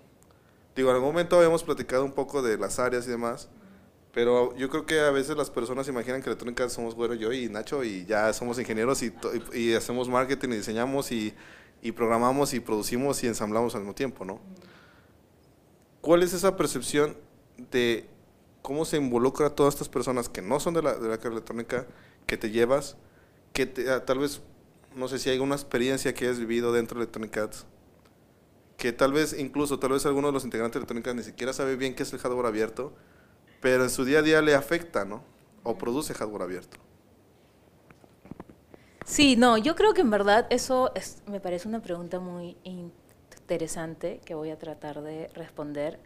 [0.75, 3.49] Digo, en algún momento habíamos platicado un poco de las áreas y demás,
[4.13, 7.49] pero yo creo que a veces las personas imaginan que electrónica somos Güero, yo y
[7.49, 9.13] Nacho y ya somos ingenieros y,
[9.53, 11.35] y, hacemos marketing y diseñamos y,
[11.83, 14.41] y, programamos y producimos y ensamblamos al mismo tiempo, ¿no?
[16.01, 17.17] ¿Cuál es esa percepción
[17.71, 18.09] de
[18.63, 21.87] cómo se involucra a todas estas personas que no son de la, de la electrónica,
[22.27, 22.97] que te llevas,
[23.53, 24.41] que tal vez
[24.95, 27.67] no sé si hay alguna experiencia que hayas vivido dentro de Electronic Arts,
[28.77, 31.77] que tal vez incluso, tal vez alguno de los integrantes de Electronic ni siquiera sabe
[31.77, 32.93] bien qué es el hardware abierto,
[33.61, 35.23] pero en su día a día le afecta, ¿no?
[35.63, 36.79] O produce hardware abierto.
[39.05, 44.21] Sí, no, yo creo que en verdad eso es, me parece una pregunta muy interesante
[44.25, 45.99] que voy a tratar de responder.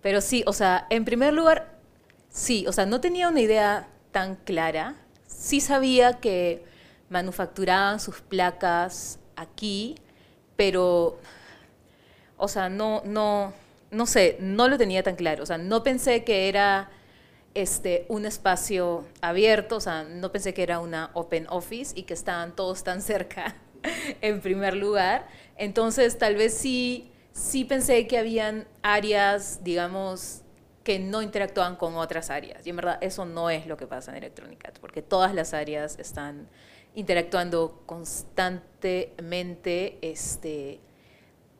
[0.00, 1.78] Pero sí, o sea, en primer lugar,
[2.30, 4.94] sí, o sea, no tenía una idea tan clara.
[5.26, 6.64] Sí sabía que
[7.14, 9.94] manufacturaban sus placas aquí,
[10.56, 11.16] pero,
[12.36, 13.52] o sea, no, no,
[13.92, 15.44] no sé, no lo tenía tan claro.
[15.44, 16.90] O sea, no pensé que era
[17.54, 22.14] este, un espacio abierto, o sea, no pensé que era una open office y que
[22.14, 23.54] estaban todos tan cerca
[24.20, 25.28] en primer lugar.
[25.56, 30.42] Entonces, tal vez sí, sí pensé que habían áreas, digamos,
[30.82, 32.66] que no interactuaban con otras áreas.
[32.66, 35.98] Y en verdad eso no es lo que pasa en Electronic porque todas las áreas
[35.98, 36.46] están
[36.94, 40.80] interactuando constantemente este,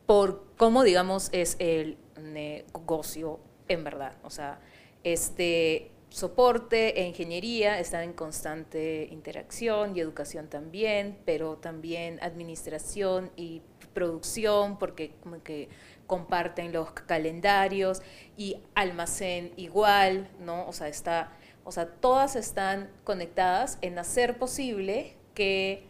[0.07, 4.17] por cómo, digamos, es el negocio en verdad.
[4.23, 4.61] O sea,
[5.03, 13.63] este soporte e ingeniería están en constante interacción y educación también, pero también administración y
[13.95, 15.69] producción, porque como que
[16.07, 18.03] comparten los calendarios
[18.37, 20.69] y almacén igual, ¿no?
[20.69, 21.33] O sea, está,
[21.65, 25.85] o sea, todas están conectadas en hacer posible que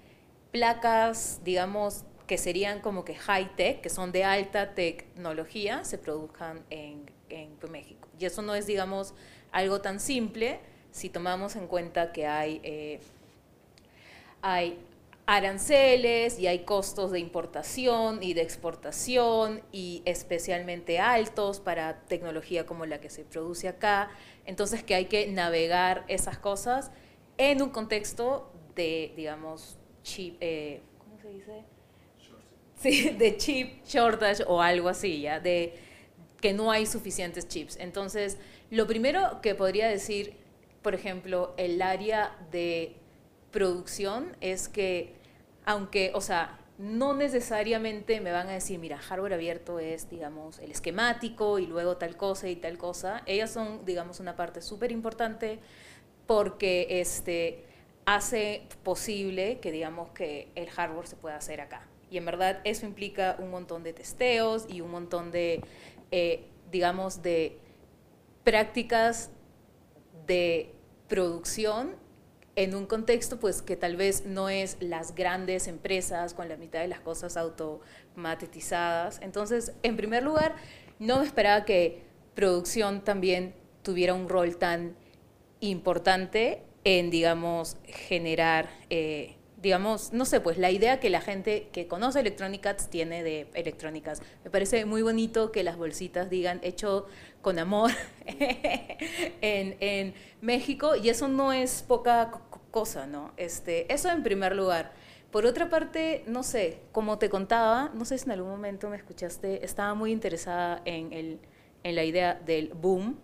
[0.51, 7.13] placas, digamos, que serían como que high-tech, que son de alta tecnología, se produzcan en,
[7.71, 8.07] México.
[8.21, 9.15] Y eso no es, digamos,
[9.51, 10.61] algo tan simple
[10.93, 13.01] si tomamos en cuenta que hay, eh,
[14.41, 14.79] hay
[15.27, 22.85] aranceles y hay costos de importación y de exportación y especialmente altos para tecnología como
[22.87, 24.11] la que se produce acá.
[24.47, 26.91] Entonces que hay que navegar esas cosas
[27.39, 31.65] en un contexto de, digamos, chip, eh, ¿cómo se dice?
[32.77, 35.41] Sí, de chip shortage o algo así, ¿ya?
[35.41, 35.75] De
[36.41, 37.77] que no hay suficientes chips.
[37.81, 38.39] Entonces,
[38.71, 40.37] lo primero que podría decir,
[40.83, 42.97] por ejemplo, el área de
[43.51, 45.15] producción es que,
[45.65, 50.73] aunque, o sea, no necesariamente me van a decir, mira, hardware abierto es, digamos, el
[50.73, 53.23] esquemático y luego tal cosa y tal cosa.
[53.27, 55.61] Ellas son, digamos, una parte súper importante
[56.27, 57.65] porque este,
[58.07, 61.87] hace posible que digamos que el hardware se pueda hacer acá.
[62.11, 65.63] Y en verdad eso implica un montón de testeos y un montón de,
[66.11, 67.59] eh, digamos, de
[68.45, 69.31] prácticas
[70.27, 70.75] de
[71.09, 71.97] producción
[72.57, 76.81] en un contexto pues que tal vez no es las grandes empresas con la mitad
[76.81, 79.19] de las cosas automatizadas.
[79.23, 80.55] Entonces, en primer lugar,
[80.99, 82.03] no me esperaba que
[82.35, 84.97] producción también tuviera un rol tan
[85.61, 91.89] importante en, digamos, generar eh, digamos, no sé, pues la idea que la gente que
[91.89, 94.21] conoce Electronic Arts tiene de electrónicas.
[94.45, 97.07] Me parece muy bonito que las bolsitas digan hecho
[97.41, 97.91] con amor
[98.27, 102.31] en, en, México y eso no es poca
[102.71, 103.33] cosa, ¿no?
[103.39, 104.93] Este, eso en primer lugar.
[105.31, 108.97] Por otra parte, no sé, como te contaba, no sé si en algún momento me
[108.97, 111.41] escuchaste, estaba muy interesada en, el,
[111.83, 113.19] en la idea del boom,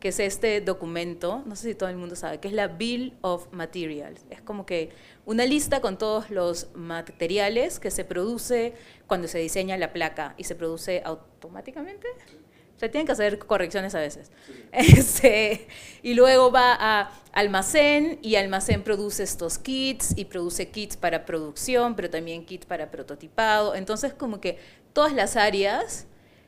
[0.00, 3.16] que es este documento, no sé si todo el mundo sabe, que es la Bill
[3.22, 4.24] of Materials.
[4.30, 4.90] Es como que
[5.24, 8.74] una lista con todos los materiales que se produce
[9.06, 12.08] cuando se diseña la placa y se produce automáticamente.
[12.76, 14.30] O sea, tienen que hacer correcciones a veces.
[14.72, 15.66] Este,
[16.02, 21.96] y luego va a almacén y almacén produce estos kits y produce kits para producción,
[21.96, 23.74] pero también kits para prototipado.
[23.74, 24.58] Entonces, como que
[24.92, 26.06] todas las áreas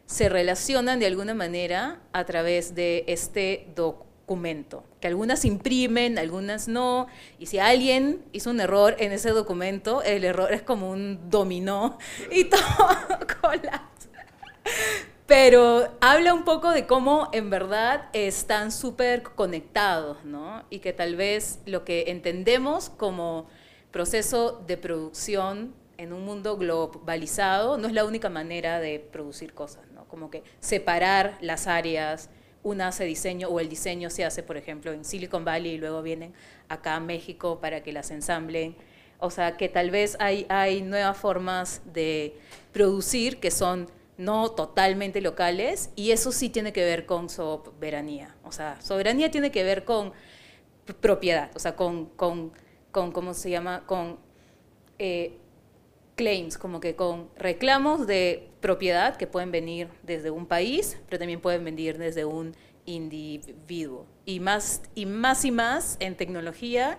[0.09, 7.09] se relacionan de alguna manera a través de este documento, que algunas imprimen, algunas no,
[7.39, 11.99] y si alguien hizo un error en ese documento, el error es como un dominó
[12.33, 12.61] y todo
[13.43, 14.09] colapsa.
[15.27, 20.65] Pero habla un poco de cómo en verdad están súper conectados, ¿no?
[20.71, 23.47] Y que tal vez lo que entendemos como
[23.91, 29.88] proceso de producción en un mundo globalizado no es la única manera de producir cosas.
[30.09, 32.31] Como que separar las áreas,
[32.63, 36.03] una hace diseño o el diseño se hace, por ejemplo, en Silicon Valley y luego
[36.03, 36.35] vienen
[36.69, 38.77] acá a México para que las ensamblen.
[39.21, 42.37] O sea, que tal vez hay, hay nuevas formas de
[42.73, 48.37] producir que son no totalmente locales y eso sí tiene que ver con soberanía.
[48.45, 50.13] O sea, soberanía tiene que ver con
[51.01, 52.53] propiedad, o sea, con, con,
[52.91, 53.85] con ¿cómo se llama?
[53.87, 54.19] Con
[54.99, 55.39] eh,
[56.17, 61.41] claims, como que con reclamos de propiedad que pueden venir desde un país, pero también
[61.41, 64.07] pueden venir desde un individuo.
[64.25, 66.99] Y más y más, y más en tecnología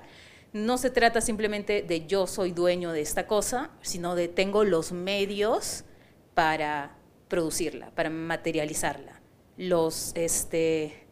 [0.53, 4.91] no se trata simplemente de yo soy dueño de esta cosa, sino de tengo los
[4.91, 5.83] medios
[6.33, 6.95] para
[7.27, 9.19] producirla, para materializarla.
[9.57, 11.05] Los, este,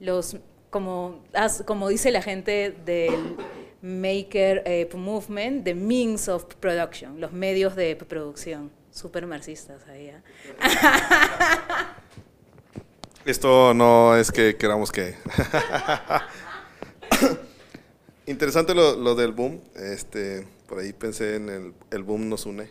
[0.00, 0.36] los
[0.70, 1.22] como,
[1.64, 3.36] como dice la gente del
[3.80, 8.70] maker eh, movement, the means of production, los medios de producción.
[8.96, 10.06] Super marxistas ahí.
[10.06, 10.22] ¿eh?
[13.26, 15.18] Esto no es que queramos que...
[18.26, 19.60] Interesante lo, lo, del boom.
[19.74, 22.70] Este, por ahí pensé en el, el boom nos une.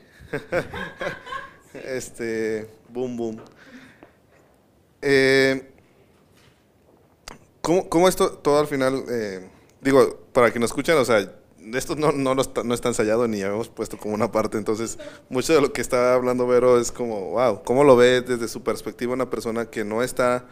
[1.86, 3.42] este, boom, boom.
[5.04, 5.70] Eh,
[7.62, 9.48] ¿cómo, ¿cómo, esto todo al final eh,
[9.80, 11.32] digo, para que nos escuchen, o sea,
[11.74, 15.00] esto no, no, está, no está ensayado ni habíamos puesto como una parte, entonces
[15.30, 18.64] mucho de lo que está hablando Vero es como, wow, ¿cómo lo ve desde su
[18.64, 20.46] perspectiva una persona que no está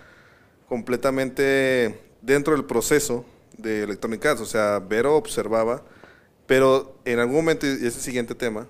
[0.67, 3.25] completamente dentro del proceso
[3.57, 4.41] de Electronic Arts?
[4.41, 5.83] O sea, Vero observaba,
[6.47, 8.67] pero en algún momento, y es el siguiente tema,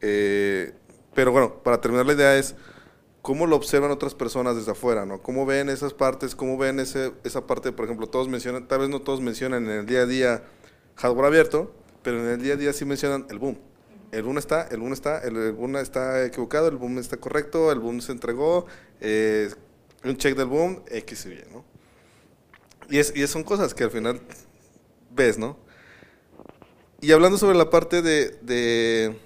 [0.00, 0.72] eh,
[1.14, 2.54] pero bueno, para terminar la idea es
[3.22, 5.20] cómo lo observan otras personas desde afuera, ¿no?
[5.20, 6.34] ¿Cómo ven esas partes?
[6.34, 9.80] ¿Cómo ven ese, esa parte, por ejemplo, todos mencionan, tal vez no todos mencionan en
[9.80, 10.42] el día a día
[10.98, 13.58] hardware abierto, pero en el día a día sí mencionan el boom.
[14.10, 17.78] El boom está, el boom está, el, boom está equivocado, el boom está correcto, el
[17.78, 18.66] boom se entregó,
[19.00, 19.50] eh,
[20.04, 21.64] un check del boom, X y Y, ¿no?
[22.88, 24.20] Y, es, y son cosas que al final
[25.14, 25.58] ves, ¿no?
[27.00, 29.16] Y hablando sobre la parte de, de,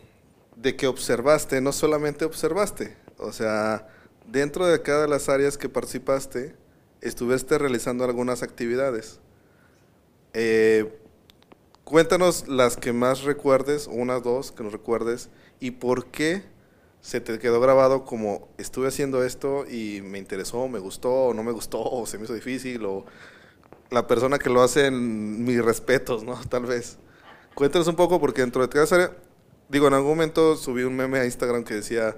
[0.57, 3.89] de que observaste, no solamente observaste, o sea,
[4.27, 6.55] dentro de cada de las áreas que participaste,
[7.01, 9.21] estuviste realizando algunas actividades.
[10.35, 10.93] Eh,
[11.85, 15.29] cuéntanos las que más recuerdes, una, dos, que nos recuerdes,
[15.61, 16.42] y por qué
[17.01, 21.53] se te quedó grabado como estuve haciendo esto y me interesó, me gustó, no me
[21.53, 23.05] gustó, se me hizo difícil, o
[23.90, 26.41] la persona que lo hace, en mis respetos, ¿no?
[26.49, 26.99] Tal vez.
[27.55, 29.16] Cuéntanos un poco, porque dentro de área,
[29.68, 32.16] digo, en algún momento subí un meme a Instagram que decía,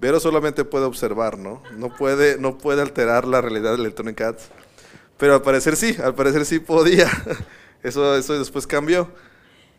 [0.00, 1.62] Vero solamente puede observar, ¿no?
[1.76, 4.48] No puede, no puede alterar la realidad de Electronic Arts.
[5.18, 7.10] Pero al parecer sí, al parecer sí podía.
[7.82, 9.10] Eso, eso después cambió.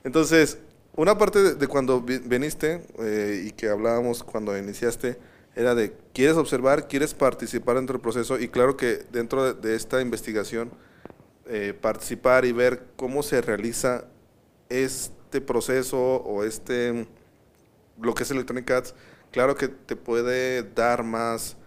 [0.03, 0.57] Entonces,
[0.95, 5.17] una parte de, cuando viniste eh, y que hablábamos cuando iniciaste
[5.55, 6.87] era de, ¿quieres observar?
[6.87, 8.39] ¿Quieres participar dentro del proceso?
[8.39, 10.71] Y claro que dentro de, esta investigación,
[11.45, 14.05] eh, participar y ver cómo se realiza
[14.69, 17.07] este proceso o este,
[18.01, 18.95] lo que es Electronic Arts,
[19.31, 21.57] claro que te puede dar más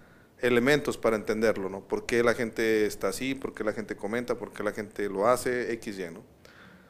[0.44, 1.80] elementos para entenderlo, ¿no?
[1.80, 3.34] ¿Por qué la gente está así?
[3.34, 4.36] ¿Por qué la gente comenta?
[4.36, 5.72] ¿Por qué la gente lo hace?
[5.72, 6.22] X, Y, ¿no?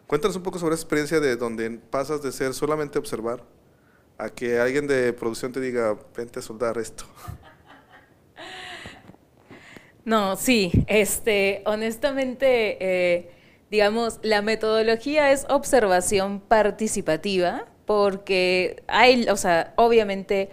[0.07, 3.45] Cuéntanos un poco sobre esa experiencia de donde pasas de ser solamente observar
[4.19, 7.05] a que alguien de producción te diga, vente a soldar esto.
[10.07, 13.31] No, sí, este, honestamente, eh,
[13.71, 20.51] digamos, la metodología es observación participativa, porque hay, o sea, obviamente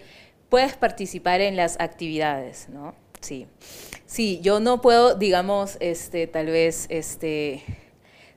[0.52, 2.93] puedes participar en las actividades, ¿no?
[3.22, 3.47] Sí.
[4.06, 7.64] Sí, yo no puedo, digamos, este, tal vez, este,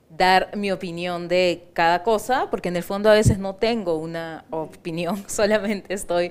[0.08, 4.44] dar mi opinión de cada cosa, porque en el fondo a veces no tengo una
[4.50, 6.30] opinión, solamente estoy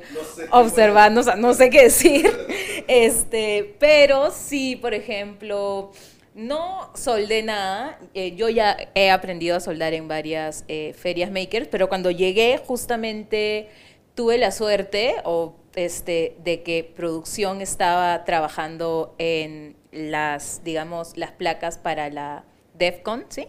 [0.52, 2.32] observando, o sea, no sé qué decir.
[2.86, 5.92] Este, pero sí, por ejemplo,
[6.36, 7.98] no soldé nada.
[8.14, 12.60] Eh, yo ya he aprendido a soldar en varias eh, ferias makers, pero cuando llegué
[12.66, 13.70] justamente
[14.16, 21.78] tuve la suerte o este, de que producción estaba trabajando en las, digamos, las placas
[21.78, 22.45] para la
[22.76, 23.47] DEFCON, ¿sí?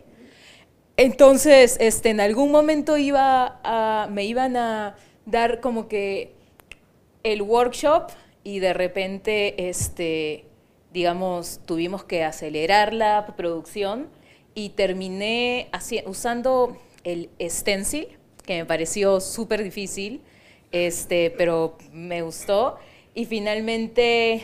[0.97, 4.97] Entonces, este, en algún momento iba me iban a
[5.27, 6.33] dar como que
[7.25, 8.11] el workshop
[8.45, 10.45] y de repente, este,
[10.93, 14.09] digamos, tuvimos que acelerar la producción
[14.55, 15.69] y terminé
[16.07, 18.07] usando el stencil,
[18.47, 20.21] que me pareció súper difícil,
[20.75, 22.77] este, pero me gustó.
[23.15, 24.43] Y finalmente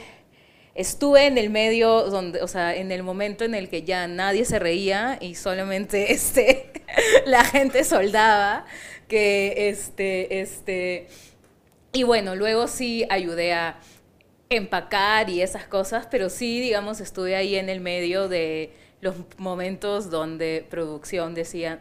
[0.77, 4.45] estuve en el medio, donde, o sea, en el momento en el que ya nadie
[4.45, 6.71] se reía y solamente este,
[7.27, 8.65] la gente soldaba,
[9.09, 11.09] que este, este,
[11.93, 13.81] y bueno, luego sí ayudé a
[14.51, 20.11] empacar y esas cosas, pero sí, digamos, estuve ahí en el medio de los momentos
[20.11, 21.81] donde producción decían,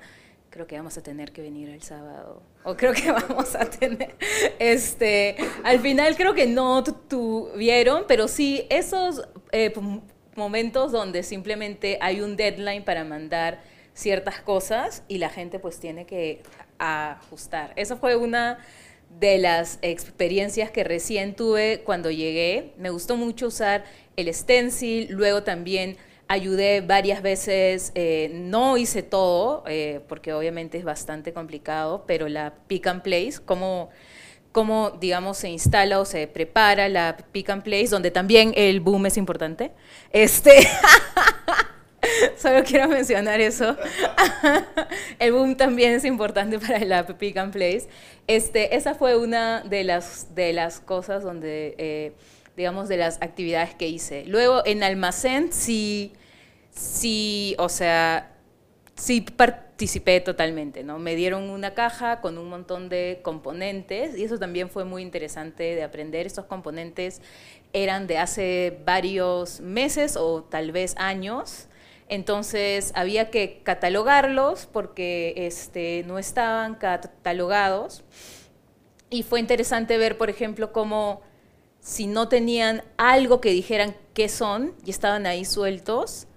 [0.50, 4.16] creo que vamos a tener que venir el sábado, o creo que vamos a tener,
[4.60, 9.74] este, al final creo que no tuvieron, pero sí esos eh,
[10.36, 13.62] momentos donde simplemente hay un deadline para mandar
[13.94, 16.42] ciertas cosas y la gente pues tiene que
[16.78, 17.74] ajustar.
[17.76, 18.60] Eso fue una
[19.20, 22.74] de las experiencias que recién tuve cuando llegué.
[22.78, 23.84] Me gustó mucho usar
[24.16, 25.98] el stencil, luego también
[26.30, 32.54] ayudé varias veces, eh, no hice todo, eh, porque obviamente es bastante complicado, pero la
[32.68, 33.90] pick and place, cómo,
[34.52, 39.08] cómo, digamos, se instala o se prepara la pick and place, donde también el boom
[39.08, 39.72] es importante.
[40.12, 40.52] Este...
[42.38, 43.76] Solo quiero mencionar eso.
[45.20, 47.90] el boom también es importante para la pick and place.
[48.28, 52.14] Este, esa fue una de las, de las cosas donde, eh,
[52.60, 54.26] digamos, de las actividades que hice.
[54.26, 56.14] Luego, en almacén, sí,
[56.70, 58.36] sí, o sea,
[58.96, 61.00] sí participé totalmente, ¿no?
[61.00, 65.64] Me dieron una caja con un montón de componentes y eso también fue muy interesante
[65.74, 66.28] de aprender.
[66.28, 67.22] Estos componentes
[67.74, 71.70] eran de hace varios meses o tal vez años
[72.10, 78.04] entonces había que catalogarlos porque este, no estaban catalogados.
[79.12, 81.22] Y fue interesante ver, por ejemplo, cómo
[81.80, 86.28] si no tenían algo que dijeran qué son y estaban ahí sueltos,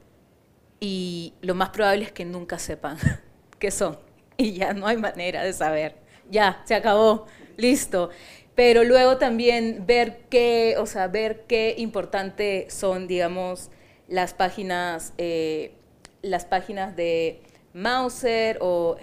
[0.80, 2.99] y lo más probable es que nunca sepan
[3.61, 3.99] qué son.
[4.36, 5.95] Y ya no hay manera de saber.
[6.28, 7.26] Ya, se acabó,
[7.57, 8.11] listo.
[8.57, 13.70] Pero luego también ver qué, o sea, ver qué importante son, digamos,
[14.09, 15.72] las páginas, eh,
[16.20, 17.40] las páginas de
[17.72, 18.97] Mauser o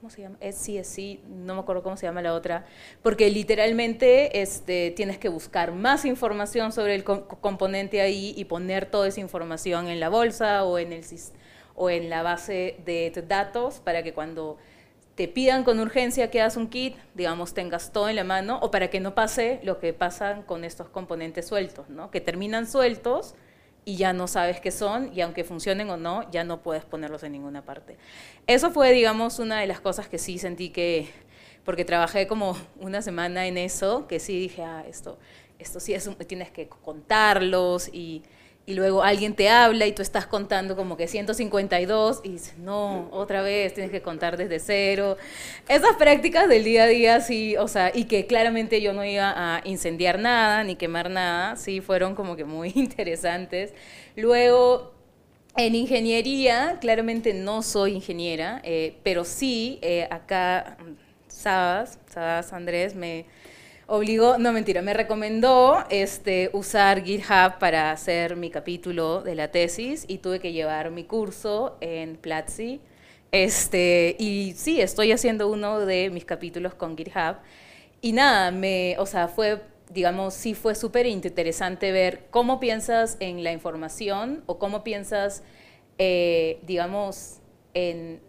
[0.00, 0.38] ¿cómo se llama?
[0.40, 2.64] SCSC, no me acuerdo cómo se llama la otra,
[3.02, 9.08] porque literalmente este, tienes que buscar más información sobre el componente ahí y poner toda
[9.08, 11.04] esa información en la bolsa o en, el,
[11.74, 14.56] o en la base de datos para que cuando
[15.16, 18.70] te pidan con urgencia que hagas un kit, digamos, tengas todo en la mano, o
[18.70, 22.10] para que no pase lo que pasa con estos componentes sueltos, ¿no?
[22.10, 23.34] que terminan sueltos
[23.84, 27.22] y ya no sabes qué son y aunque funcionen o no, ya no puedes ponerlos
[27.22, 27.96] en ninguna parte.
[28.46, 31.08] Eso fue, digamos, una de las cosas que sí sentí que,
[31.64, 35.18] porque trabajé como una semana en eso, que sí dije, ah, esto,
[35.58, 38.22] esto sí es, tienes que contarlos y
[38.70, 43.08] y luego alguien te habla y tú estás contando como que 152 y dices, no,
[43.10, 45.16] otra vez tienes que contar desde cero.
[45.68, 49.32] Esas prácticas del día a día, sí, o sea, y que claramente yo no iba
[49.34, 53.74] a incendiar nada ni quemar nada, sí, fueron como que muy interesantes.
[54.14, 54.92] Luego,
[55.56, 60.76] en ingeniería, claramente no soy ingeniera, eh, pero sí, eh, acá,
[61.26, 63.26] Sabas, Sabas Andrés, me
[63.90, 70.04] obligó, no mentira, me recomendó este, usar GitHub para hacer mi capítulo de la tesis
[70.06, 72.80] y tuve que llevar mi curso en Platzi.
[73.32, 77.38] Este, y sí, estoy haciendo uno de mis capítulos con GitHub.
[78.00, 79.60] Y nada, me, o sea, fue
[79.92, 85.42] digamos, sí fue súper interesante ver cómo piensas en la información o cómo piensas,
[85.98, 87.40] eh, digamos,
[87.74, 88.20] en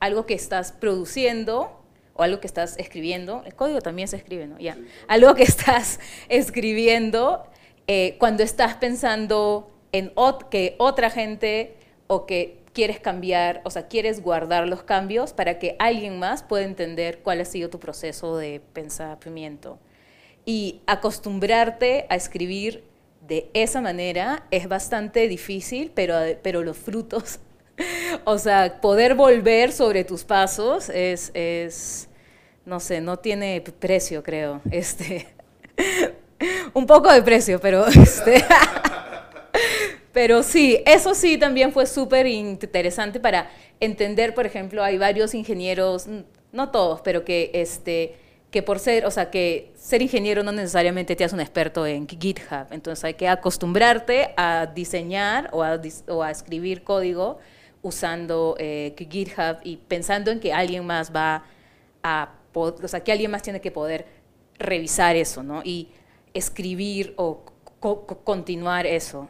[0.00, 1.81] algo que estás produciendo
[2.14, 3.42] o algo que estás escribiendo.
[3.46, 4.58] El código también se escribe, ¿no?
[4.58, 4.76] Ya.
[5.08, 7.44] Algo que estás escribiendo
[7.86, 10.12] eh, cuando estás pensando en
[10.50, 15.76] que otra gente o que quieres cambiar, o sea, quieres guardar los cambios para que
[15.78, 19.78] alguien más pueda entender cuál ha sido tu proceso de pensamiento.
[20.44, 22.84] Y acostumbrarte a escribir
[23.20, 27.38] de esa manera es bastante difícil, pero, pero los frutos,
[28.24, 32.08] o sea, poder volver sobre tus pasos es, es
[32.64, 34.60] no sé, no tiene precio, creo.
[34.70, 35.26] Este,
[36.74, 38.44] un poco de precio, pero este,
[40.12, 43.50] pero sí, eso sí también fue súper interesante para
[43.80, 46.06] entender, por ejemplo, hay varios ingenieros,
[46.52, 48.16] no todos, pero que este
[48.50, 52.06] que por ser, o sea, que ser ingeniero no necesariamente te hace un experto en
[52.06, 55.64] GitHub, entonces hay que acostumbrarte a diseñar o
[56.08, 57.38] o a escribir código
[57.82, 61.44] usando eh, GitHub y pensando en que alguien más va
[62.02, 64.06] a, o sea, que alguien más tiene que poder
[64.58, 65.62] revisar eso, ¿no?
[65.64, 65.88] Y
[66.32, 67.44] escribir o
[68.24, 69.28] continuar eso.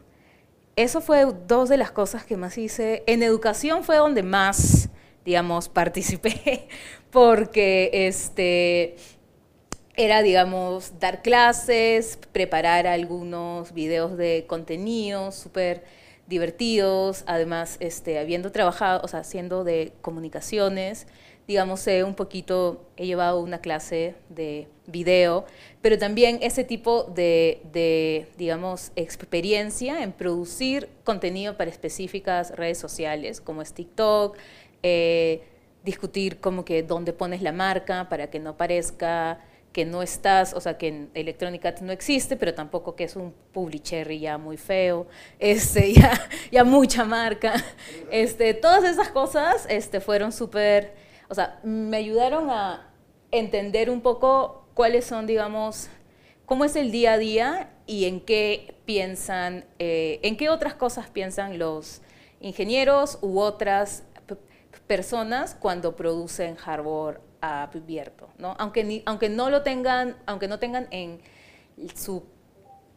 [0.76, 3.02] Eso fue dos de las cosas que más hice.
[3.06, 4.88] En educación fue donde más,
[5.24, 6.68] digamos, participé,
[7.10, 8.96] porque este,
[9.96, 15.84] era, digamos, dar clases, preparar algunos videos de contenido súper
[16.26, 21.06] divertidos, además, este, habiendo trabajado, o sea, haciendo de comunicaciones,
[21.46, 25.44] digamos, sé un poquito, he llevado una clase de video,
[25.80, 33.40] pero también ese tipo de, de, digamos, experiencia en producir contenido para específicas redes sociales,
[33.40, 34.36] como es TikTok,
[34.82, 35.42] eh,
[35.84, 39.40] discutir como que dónde pones la marca para que no parezca
[39.72, 43.16] que no estás, o sea, que en Electronic Arts no existe, pero tampoco que es
[43.16, 45.06] un Publicherry ya muy feo,
[45.38, 47.54] este, ya, ya mucha marca.
[48.10, 50.94] Este, todas esas cosas este, fueron súper,
[51.28, 52.90] o sea, me ayudaron a
[53.30, 55.88] entender un poco cuáles son, digamos,
[56.44, 61.08] cómo es el día a día y en qué piensan, eh, en qué otras cosas
[61.08, 62.02] piensan los
[62.40, 64.04] ingenieros u otras
[64.86, 68.54] personas cuando producen hardware abierto, ¿no?
[68.58, 71.20] Aunque, aunque no lo tengan, aunque no tengan en
[71.94, 72.24] su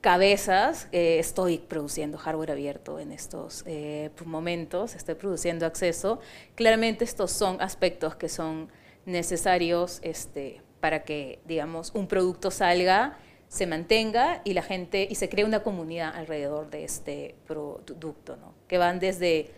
[0.06, 6.20] cabezas, eh, estoy produciendo hardware abierto en estos eh, momentos, estoy produciendo acceso.
[6.54, 8.70] Claramente estos son aspectos que son
[9.08, 13.18] necesarios este, para que, digamos, un producto salga,
[13.48, 18.54] se mantenga y la gente, y se cree una comunidad alrededor de este producto, ¿no?
[18.68, 19.50] que van desde,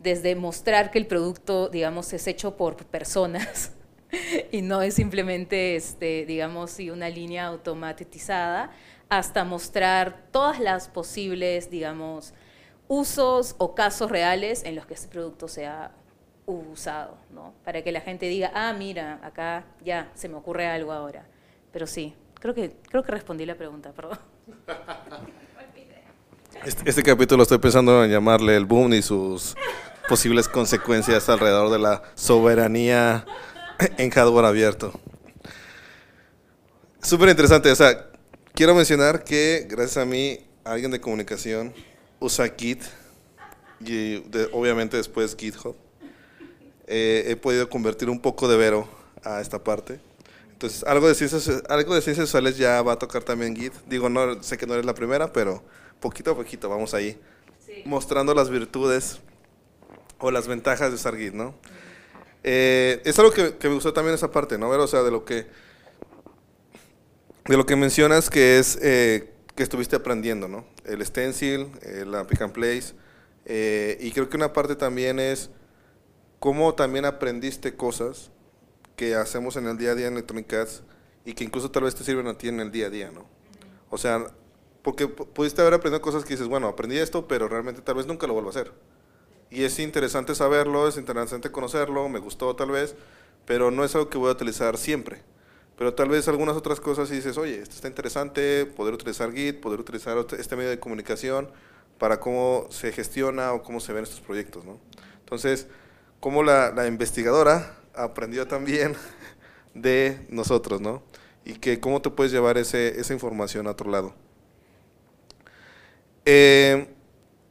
[0.00, 3.70] desde mostrar que el producto, digamos, es hecho por personas,
[4.52, 8.70] y no es simplemente, este, digamos, una línea automatizada,
[9.08, 12.32] hasta mostrar todas las posibles, digamos,
[12.88, 15.92] usos o casos reales en los que este producto sea
[16.46, 17.54] usado, ¿no?
[17.64, 21.26] Para que la gente diga, ah, mira, acá ya se me ocurre algo ahora.
[21.72, 24.18] Pero sí, creo que, creo que respondí la pregunta, perdón.
[26.66, 29.56] Este, este capítulo estoy pensando en llamarle el boom y sus
[30.08, 33.24] posibles consecuencias alrededor de la soberanía
[33.98, 34.92] en hardware abierto.
[37.02, 38.10] Súper interesante, o sea,
[38.54, 41.74] quiero mencionar que gracias a mí, alguien de comunicación
[42.20, 42.82] usa Git
[43.80, 44.22] y
[44.52, 45.74] obviamente después GitHub.
[46.86, 48.88] Eh, he podido convertir un poco de Vero
[49.24, 49.98] a esta parte.
[50.52, 53.72] Entonces, algo de ciencias, algo de ciencias sociales ya va a tocar también Git.
[53.88, 55.64] Digo, no sé que no eres la primera, pero
[55.98, 57.18] poquito a poquito vamos ahí.
[57.84, 59.18] Mostrando las virtudes
[60.18, 61.54] o las ventajas de usar Git, ¿no?
[62.44, 64.68] Eh, es algo que, me gustó también esa parte, ¿no?
[64.68, 65.46] o sea, de lo que,
[67.46, 70.64] de lo que mencionas que es eh, que estuviste aprendiendo, ¿no?
[70.84, 72.94] El stencil, eh, la pick and place,
[73.44, 75.50] y creo que una parte también es
[76.38, 78.30] cómo también aprendiste cosas
[78.96, 80.54] que hacemos en el día a día en Electronic
[81.24, 83.26] y que incluso tal vez te sirven a ti en el día a día, ¿no?
[83.90, 84.26] O sea,
[84.82, 88.26] porque pudiste haber aprendido cosas que dices, bueno, aprendí esto, pero realmente tal vez nunca
[88.26, 88.72] lo vuelvo a hacer.
[89.52, 92.94] Y es interesante saberlo, es interesante conocerlo, me gustó tal vez,
[93.44, 95.20] pero no es algo que voy a utilizar siempre.
[95.76, 99.60] Pero tal vez algunas otras cosas y dices, oye, esto está interesante, poder utilizar Git,
[99.60, 101.50] poder utilizar este medio de comunicación
[101.98, 104.80] para cómo se gestiona o cómo se ven estos proyectos, ¿no?
[105.18, 105.66] Entonces,
[106.18, 108.96] cómo la, investigadora aprendió también
[109.74, 111.02] de nosotros, ¿no?
[111.44, 114.14] Y que cómo te puedes llevar ese, esa información a otro lado.
[116.24, 116.88] Eh,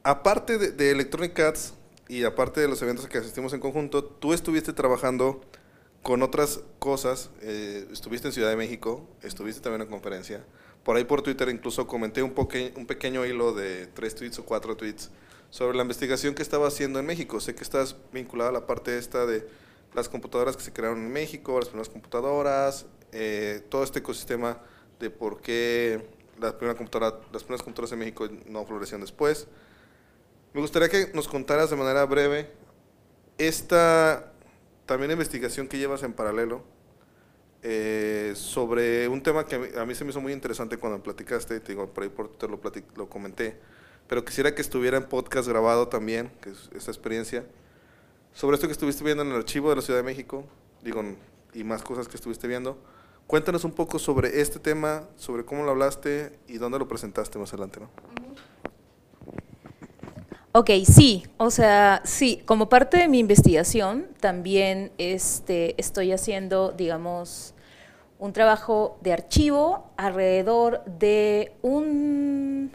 [0.02, 1.74] aparte de, de Electronic Arts,
[2.12, 5.40] y aparte de los eventos que asistimos en conjunto, tú estuviste trabajando
[6.02, 10.44] con otras cosas, eh, estuviste en Ciudad de México, estuviste también en conferencia,
[10.84, 12.34] Por ahí por Twitter incluso comenté un,
[12.76, 15.10] un pequeño hilo de tres tweets o cuatro tweets
[15.48, 17.40] sobre la investigación que estaba haciendo en México.
[17.40, 19.48] Sé que estás vinculada a la parte esta de
[19.94, 24.58] las computadoras que se crearon en México, las primeras computadoras, eh, todo este ecosistema
[25.00, 26.06] de por qué
[26.38, 29.46] la primera computadora, las primeras computadoras en México no florecieron después.
[30.54, 32.50] Me gustaría que nos contaras de manera breve
[33.38, 34.32] esta
[34.84, 36.62] también investigación que llevas en paralelo
[37.62, 41.72] eh, sobre un tema que a mí, se me hizo muy interesante cuando platicaste, te
[41.72, 43.56] digo, por ahí por te lo, comenté,
[44.08, 47.46] pero quisiera que estuviera en podcast grabado también, que es esta experiencia,
[48.34, 50.44] sobre esto que estuviste viendo en el archivo de la Ciudad de México,
[51.54, 52.76] y más cosas que estuviste viendo.
[53.28, 57.52] Cuéntanos un poco sobre este tema, sobre cómo lo hablaste y dónde lo presentaste más
[57.52, 57.88] adelante, ¿no?
[60.54, 67.54] Ok, sí, o sea, sí, como parte de mi investigación también este, estoy haciendo, digamos,
[68.18, 72.70] un trabajo de archivo alrededor de un,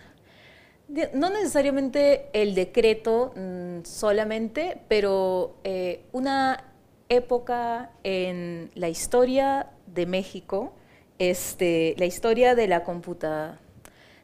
[1.14, 6.64] no necesariamente el decreto mm, solamente, pero eh, una
[7.10, 10.74] época en la historia de México,
[11.20, 13.60] este, la historia de la, computa,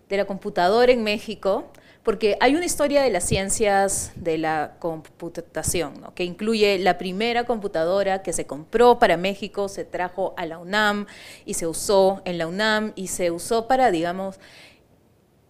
[0.09, 1.65] de la computadora en México,
[2.03, 8.21] porque hay una historia de las ciencias de la computación, que incluye la primera computadora
[8.21, 11.05] que se compró para México, se trajo a la UNAM
[11.45, 14.39] y se usó en la UNAM y se usó para, digamos,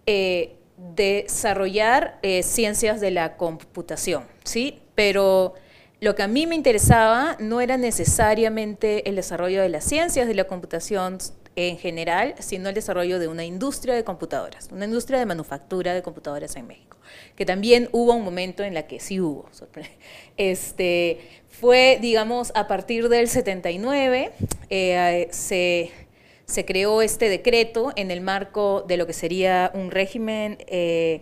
[0.05, 4.79] eh, desarrollar eh, ciencias de la computación, ¿sí?
[4.93, 5.55] Pero
[6.01, 10.35] lo que a mí me interesaba no era necesariamente el desarrollo de las ciencias de
[10.35, 11.17] la computación,
[11.55, 16.01] en general, sino el desarrollo de una industria de computadoras, una industria de manufactura de
[16.01, 16.97] computadoras en México,
[17.35, 19.49] que también hubo un momento en la que sí hubo.
[20.37, 24.31] Este, fue, digamos, a partir del 79,
[24.69, 25.91] eh, se,
[26.45, 31.21] se, creó este decreto en el marco de lo que sería un régimen eh,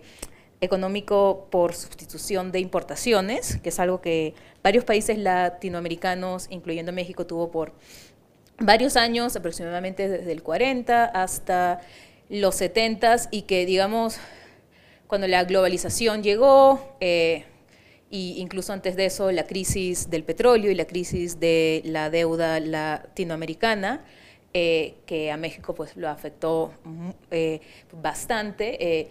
[0.62, 7.50] económico por sustitución de importaciones, que es algo que varios países latinoamericanos, incluyendo México, tuvo
[7.50, 7.74] por
[8.58, 11.80] varios años, aproximadamente desde el 40 hasta
[12.28, 14.18] los 70 y que, digamos,
[15.06, 17.44] cuando la globalización llegó, e
[18.10, 24.04] incluso antes de eso, la crisis del petróleo y la crisis de la deuda latinoamericana,
[24.54, 26.72] eh, que a México pues, lo afectó
[27.30, 27.60] eh,
[27.92, 29.08] bastante,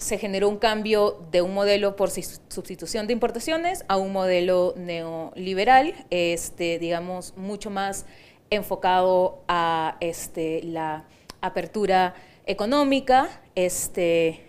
[0.00, 5.94] se generó un cambio de un modelo por sustitución de importaciones a un modelo neoliberal,
[6.08, 8.06] este, digamos, mucho más
[8.48, 11.04] enfocado a este, la
[11.42, 12.14] apertura
[12.46, 13.42] económica.
[13.54, 14.40] Este,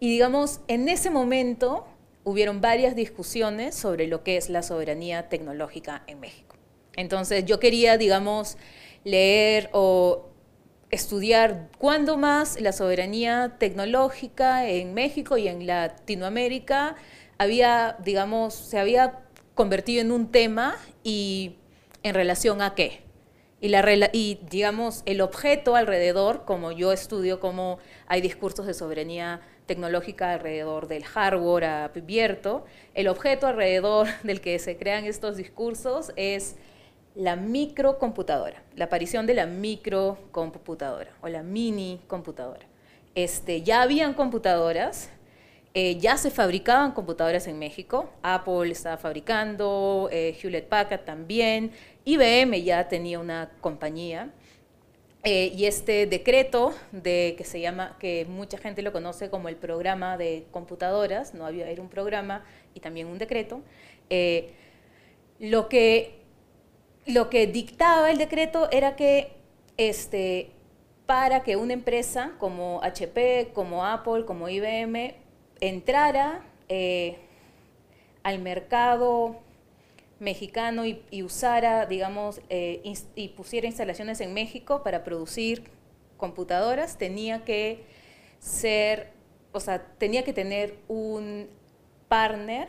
[0.00, 1.86] y digamos, en ese momento
[2.24, 6.56] hubieron varias discusiones sobre lo que es la soberanía tecnológica en México.
[6.96, 8.58] Entonces yo quería, digamos,
[9.04, 10.26] leer o
[10.90, 16.96] estudiar cuándo más la soberanía tecnológica en México y en Latinoamérica
[17.38, 19.20] había, digamos, se había
[19.54, 21.56] convertido en un tema y
[22.02, 23.02] en relación a qué.
[23.60, 23.82] Y, la,
[24.12, 30.88] y digamos, el objeto alrededor, como yo estudio cómo hay discursos de soberanía tecnológica alrededor
[30.88, 32.64] del hardware abierto,
[32.94, 36.56] el objeto alrededor del que se crean estos discursos es
[37.16, 42.66] la microcomputadora, la aparición de la microcomputadora o la mini computadora.
[43.14, 45.08] Este, ya habían computadoras,
[45.72, 51.72] eh, ya se fabricaban computadoras en México, Apple estaba fabricando, eh, Hewlett Packard también,
[52.04, 54.30] IBM ya tenía una compañía.
[55.24, 59.56] Eh, y este decreto de que se llama, que mucha gente lo conoce como el
[59.56, 62.44] programa de computadoras, no había, era un programa
[62.74, 63.62] y también un decreto,
[65.40, 66.25] lo que
[67.06, 69.32] lo que dictaba el decreto era que
[69.76, 70.50] este,
[71.06, 75.14] para que una empresa como HP, como Apple, como IBM
[75.60, 77.16] entrara eh,
[78.22, 79.36] al mercado
[80.18, 82.82] mexicano y, usara, digamos, eh,
[83.14, 85.64] y pusiera instalaciones en México para producir
[86.16, 87.84] computadoras, tenía que
[88.40, 89.12] ser,
[89.52, 91.48] o sea, tenía que tener un
[92.08, 92.68] partner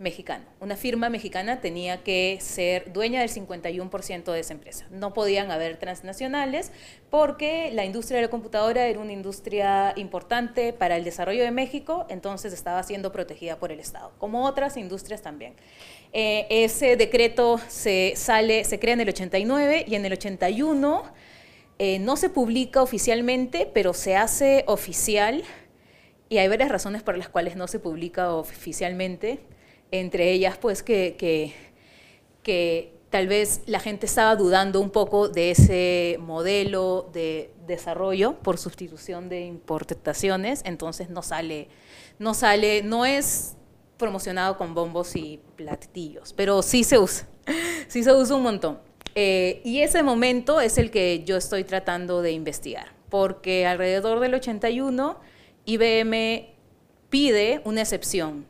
[0.00, 0.46] mexicano.
[0.60, 4.86] Una firma mexicana tenía que ser dueña del 51% de esa empresa.
[4.90, 6.72] No podían haber transnacionales
[7.10, 12.06] porque la industria de la computadora era una industria importante para el desarrollo de México,
[12.08, 15.52] entonces estaba siendo protegida por el Estado, como otras industrias también.
[16.14, 21.02] Eh, ese decreto se, sale, se crea en el 89 y en el 81
[21.78, 25.44] eh, no se publica oficialmente, pero se hace oficial
[26.30, 29.40] y hay varias razones por las cuales no se publica oficialmente
[29.90, 31.16] entre ellas pues que,
[32.42, 38.56] que, tal vez la gente estaba dudando un poco de ese modelo de desarrollo por
[38.56, 41.68] sustitución de importaciones, entonces no sale,
[42.18, 43.56] no sale, no es
[43.96, 47.28] promocionado con bombos y platillos, pero sí se usa,
[47.88, 48.78] sí se usa un montón.
[49.14, 54.34] Eh, y ese momento es el que yo estoy tratando de investigar, porque alrededor del
[54.34, 55.18] 81
[55.64, 56.46] IBM
[57.10, 58.46] pide una excepción,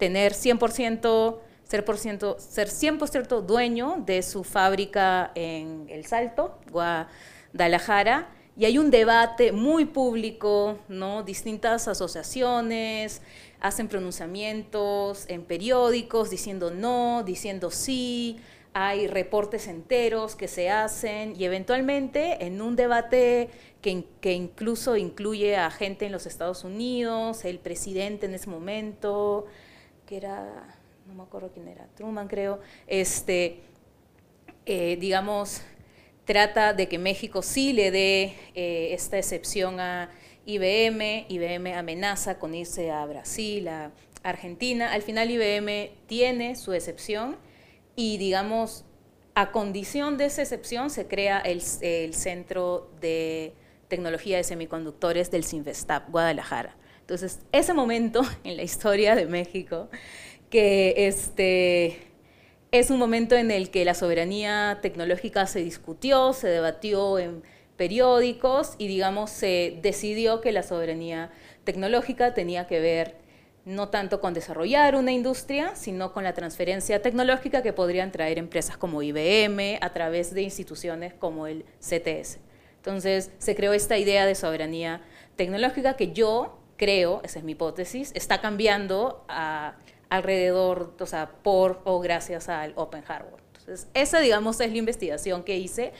[0.00, 1.38] tener 100%
[1.70, 8.76] ser, por ciento, ser 100% dueño de su fábrica en El Salto, Guadalajara, y hay
[8.76, 11.22] un debate muy público, ¿no?
[11.22, 13.22] Distintas asociaciones
[13.60, 18.40] hacen pronunciamientos en periódicos diciendo no, diciendo sí,
[18.72, 25.56] hay reportes enteros que se hacen y eventualmente en un debate que, que, incluso incluye
[25.56, 29.46] a gente en los Estados Unidos, el presidente en ese momento,
[30.10, 33.60] que era no me acuerdo quién era, Truman creo, este,
[34.66, 35.62] eh, digamos,
[36.24, 40.10] trata de que México sí le dé eh, esta excepción a
[40.46, 43.92] IBM, IBM amenaza con irse a Brasil, a
[44.24, 47.36] Argentina, al final IBM tiene su excepción
[47.94, 48.84] y digamos,
[49.36, 53.54] a condición de esa excepción se crea el, el Centro de
[53.86, 56.79] Tecnología de Semiconductores del Sinvestap, Guadalajara.
[57.10, 59.88] Entonces, ese momento en la historia de México
[60.48, 61.98] que este,
[62.70, 67.42] es un momento en el que la soberanía tecnológica se discutió, se debatió en
[67.76, 71.32] periódicos y, digamos, se decidió que la soberanía
[71.64, 73.16] tecnológica tenía que ver
[73.64, 78.76] no tanto con desarrollar una industria, sino con la transferencia tecnológica que podrían traer empresas
[78.76, 82.38] como IBM a través de instituciones como el CTS.
[82.76, 85.02] Entonces se creó esta idea de soberanía
[85.34, 89.74] tecnológica que yo creo, esa es mi hipótesis, está cambiando a
[90.08, 93.42] alrededor, o sea, por o gracias al Open Hardware.
[93.50, 95.92] Entonces, esa, digamos, es la investigación que hice,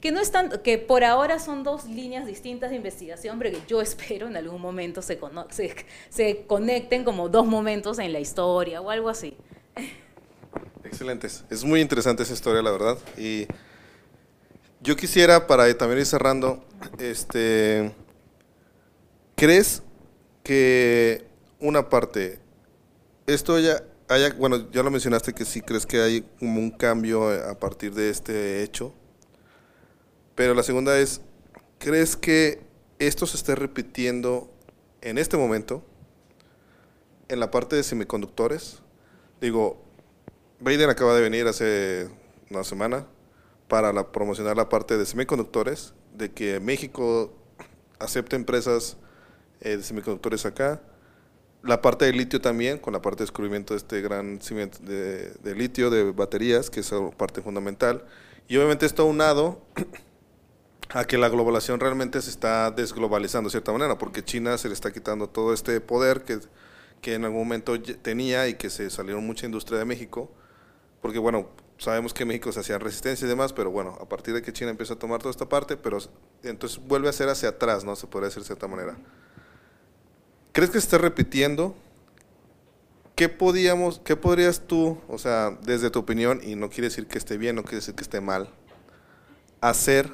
[0.00, 3.66] que no es tanto, que por ahora son dos líneas distintas de investigación, pero que
[3.66, 5.18] yo espero en algún momento se,
[5.50, 5.74] se,
[6.08, 9.36] se conecten como dos momentos en la historia o algo así.
[10.84, 11.44] Excelentes.
[11.50, 12.96] Es muy interesante esa historia, la verdad.
[13.16, 13.48] Y
[14.80, 16.64] yo quisiera, para también ir cerrando,
[17.00, 17.92] este,
[19.34, 19.82] ¿crees
[20.48, 21.26] que
[21.60, 22.40] una parte
[23.26, 27.28] esto ya haya, bueno, ya lo mencionaste que sí crees que hay como un cambio
[27.28, 28.94] a partir de este hecho.
[30.34, 31.20] Pero la segunda es,
[31.78, 32.62] ¿crees que
[32.98, 34.50] esto se esté repitiendo
[35.02, 35.84] en este momento
[37.28, 38.78] en la parte de semiconductores?
[39.42, 39.84] Digo,
[40.60, 42.08] Biden acaba de venir hace
[42.48, 43.06] una semana
[43.68, 47.30] para la, promocionar la parte de semiconductores, de que México
[47.98, 48.96] acepte empresas
[49.60, 50.80] eh, de semiconductores acá
[51.62, 55.54] la parte de litio también, con la parte de descubrimiento de este gran cimiento de,
[55.54, 58.04] litio, de baterías, que es parte fundamental.
[58.46, 59.60] Y obviamente esto unado
[60.90, 64.74] a que la globalización realmente se está desglobalizando de cierta manera, porque China se le
[64.74, 66.38] está quitando todo este poder que,
[67.00, 70.30] que en algún momento tenía y que se salieron mucha industria de México,
[71.02, 74.42] porque bueno, sabemos que México se hacía resistencia y demás, pero bueno, a partir de
[74.42, 75.98] que China empieza a tomar toda esta parte, pero
[76.44, 77.96] entonces vuelve a ser hacia atrás, ¿no?
[77.96, 78.96] Se podría decir de cierta manera.
[80.58, 81.76] ¿Crees que se está repitiendo?
[83.14, 87.16] ¿Qué, podíamos, ¿Qué podrías tú, o sea, desde tu opinión, y no quiere decir que
[87.16, 88.50] esté bien, no quiere decir que esté mal,
[89.60, 90.10] hacer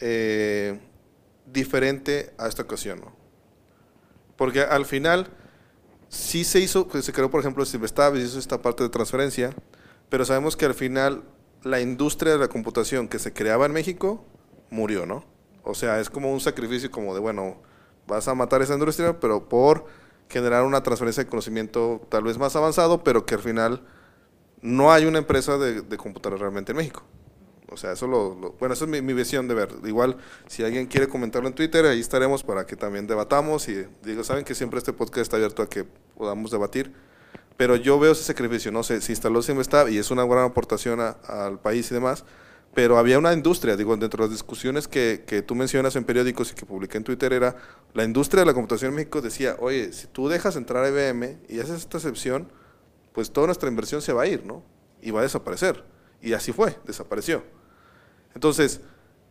[0.00, 0.80] eh,
[1.46, 3.00] diferente a esta ocasión?
[4.34, 5.28] Porque al final
[6.08, 9.54] sí se hizo, pues, se creó por ejemplo Silvestab y hizo esta parte de transferencia,
[10.08, 11.22] pero sabemos que al final
[11.62, 14.24] la industria de la computación que se creaba en México
[14.68, 15.24] murió, ¿no?
[15.62, 17.69] O sea, es como un sacrificio como de, bueno,
[18.10, 19.86] vas a matar esa industria, pero por
[20.28, 23.82] generar una transferencia de conocimiento tal vez más avanzado, pero que al final
[24.60, 27.02] no hay una empresa de, de computadoras realmente en México.
[27.72, 29.68] O sea, eso lo, bueno, eso es mi, visión de ver.
[29.84, 30.16] Igual,
[30.48, 33.68] si alguien quiere comentarlo en Twitter, ahí estaremos para que también debatamos.
[33.68, 35.84] Y digo, saben que siempre este podcast está abierto a que
[36.16, 36.92] podamos debatir.
[37.56, 40.98] Pero yo veo ese sacrificio, no sé, si instaló está y es una gran aportación
[41.00, 42.24] al país y demás,
[42.74, 46.52] pero había una industria, digo, dentro de las discusiones que, que, tú mencionas en periódicos
[46.52, 47.56] y que publiqué en Twitter era,
[47.94, 51.38] la industria de la computación en México decía, oye, si tú dejas entrar a IBM
[51.48, 52.48] y haces esta excepción,
[53.12, 54.62] pues toda nuestra inversión se va a ir, ¿no?
[55.02, 55.84] Y va a desaparecer.
[56.22, 57.42] Y así fue, desapareció.
[58.34, 58.80] Entonces,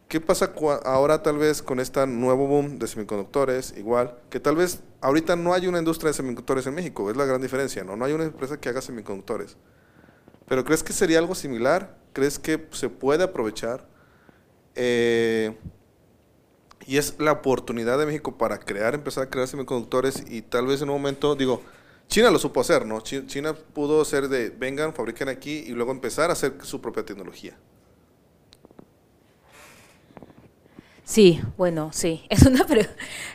[0.10, 3.74] ¿qué pasa ahora tal vez con este nuevo boom de semiconductores?
[3.78, 7.26] Igual, que tal vez ahorita no hay una industria de semiconductores en México, es la
[7.26, 7.96] gran diferencia, ¿no?
[7.96, 9.56] No hay una empresa que haga semiconductores.
[10.48, 11.99] Pero ¿crees que sería algo similar?
[12.14, 13.88] ¿Crees que se puede aprovechar?
[14.76, 15.56] Eh,
[16.86, 20.82] y es la oportunidad de México para crear, empezar a crear semiconductores y tal vez
[20.82, 21.62] en un momento, digo,
[22.08, 23.02] China lo supo hacer, ¿no?
[23.02, 27.56] China pudo ser de, vengan, fabriquen aquí y luego empezar a hacer su propia tecnología.
[31.04, 32.26] Sí, bueno, sí.
[32.30, 32.66] Es una,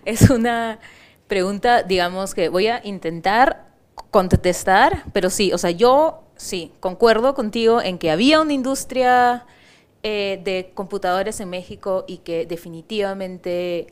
[0.04, 0.80] es una
[1.28, 3.72] pregunta, digamos, que voy a intentar
[4.10, 9.46] contestar, pero sí, o sea, yo sí, concuerdo contigo en que había una industria
[10.02, 13.86] eh, de computadores en México y que definitivamente,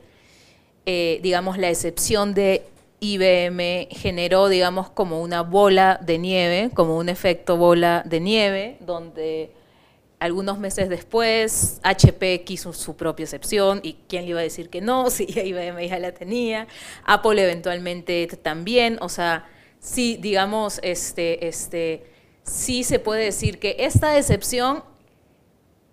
[0.86, 2.66] eh, digamos, la excepción de
[3.00, 9.50] IBM generó, digamos, como una bola de nieve, como un efecto bola de nieve, donde
[10.20, 14.80] algunos meses después HP quiso su propia excepción y quién le iba a decir que
[14.80, 16.68] no, si IBM ya la tenía,
[17.04, 19.46] Apple eventualmente también, o sea,
[19.80, 22.11] sí, digamos, este, este,
[22.44, 24.84] sí se puede decir que esta excepción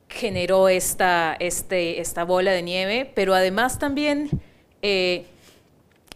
[0.09, 4.29] generó esta, este, esta bola de nieve, pero además también
[4.81, 5.25] eh,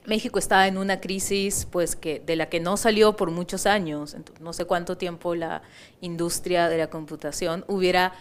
[0.06, 4.16] México estaba en una crisis pues, que, de la que no salió por muchos años,
[4.40, 5.62] no sé cuánto tiempo la
[6.02, 8.14] industria de la computación hubiera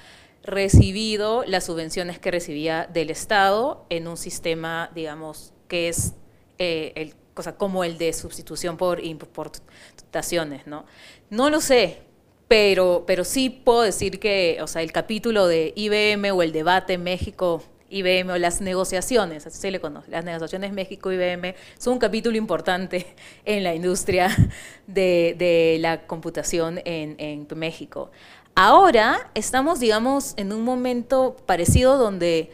[0.44, 6.14] recibido las subvenciones que recibía del Estado en un sistema, digamos, que es
[6.58, 10.84] eh, el, cosa, como el de sustitución por importaciones, ¿no?
[11.32, 12.02] No lo sé,
[12.46, 16.92] pero, pero sí puedo decir que, o sea, el capítulo de IBM o el debate
[16.92, 21.98] en México IBM o las negociaciones, así se le conoce, las negociaciones México-IBM son un
[21.98, 23.14] capítulo importante
[23.46, 24.28] en la industria
[24.86, 28.10] de, la computación en, México.
[28.54, 32.50] Ahora estamos, digamos, en un momento parecido donde,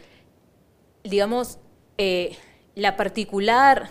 [1.02, 1.58] digamos,
[1.96, 2.36] eh,
[2.76, 3.90] la particular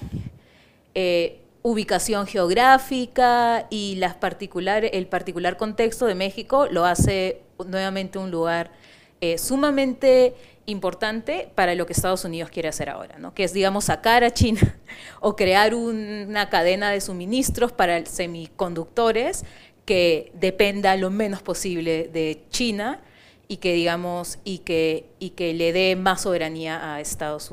[0.95, 8.31] eh, ubicación geográfica y las particular, el particular contexto de México lo hace nuevamente un
[8.31, 8.71] lugar
[9.19, 10.35] eh, sumamente
[10.67, 13.33] importante para lo que Estados Unidos quiere hacer ahora, ¿no?
[13.33, 14.77] que es, digamos, sacar a China
[15.21, 19.43] o crear una cadena de suministros para semiconductores
[19.85, 23.01] que dependa lo menos posible de China
[23.47, 27.51] y que, digamos, y que, y que le dé más soberanía a Estados,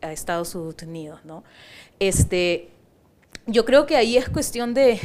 [0.00, 1.20] a Estados Unidos.
[1.24, 1.44] ¿no?
[2.00, 2.70] Este,
[3.46, 5.00] yo creo que ahí es cuestión de...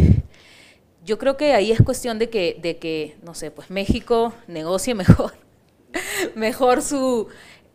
[1.06, 4.94] Yo creo que ahí es cuestión de que, de que, no sé, pues México negocie
[4.94, 5.34] mejor
[6.36, 7.28] mejor su,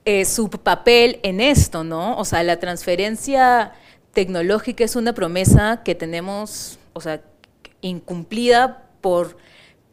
[0.05, 2.17] eh, su papel en esto, ¿no?
[2.19, 3.73] O sea, la transferencia
[4.13, 7.23] tecnológica es una promesa que tenemos, o sea,
[7.81, 9.37] incumplida por,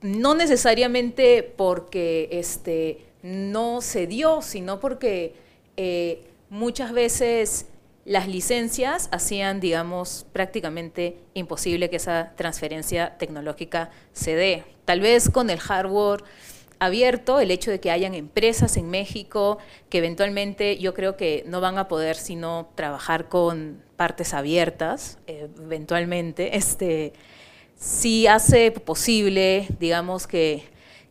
[0.01, 5.35] no necesariamente porque este, no se dio, sino porque
[5.77, 7.67] eh, muchas veces
[8.09, 14.63] las licencias hacían, digamos, prácticamente imposible que esa transferencia tecnológica se dé.
[14.85, 16.23] Tal vez con el hardware
[16.79, 21.61] abierto el hecho de que hayan empresas en México que eventualmente yo creo que no
[21.61, 27.13] van a poder sino trabajar con partes abiertas, eventualmente, este,
[27.75, 30.63] sí hace posible, digamos, que,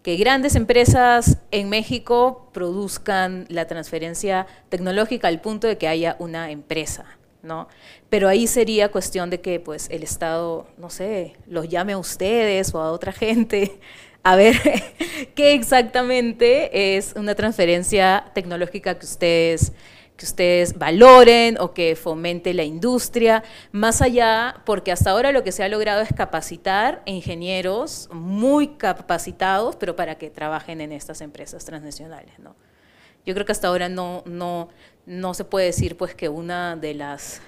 [0.09, 6.51] que grandes empresas en México produzcan la transferencia tecnológica al punto de que haya una
[6.51, 7.05] empresa.
[7.43, 7.69] ¿no?
[8.09, 12.75] Pero ahí sería cuestión de que pues, el Estado, no sé, los llame a ustedes
[12.75, 13.81] o a otra gente
[14.23, 14.57] a ver
[15.35, 19.73] qué exactamente es una transferencia tecnológica que ustedes
[20.19, 23.43] que ustedes valoren o que fomente la industria,
[23.73, 29.77] más allá, porque hasta ahora lo que se ha logrado es capacitar ingenieros muy capacitados,
[29.77, 32.39] pero para que trabajen en estas empresas transnacionales.
[32.39, 32.55] ¿no?
[33.25, 34.69] Yo creo que hasta ahora no, no,
[35.07, 37.41] no se puede decir pues, que una de las,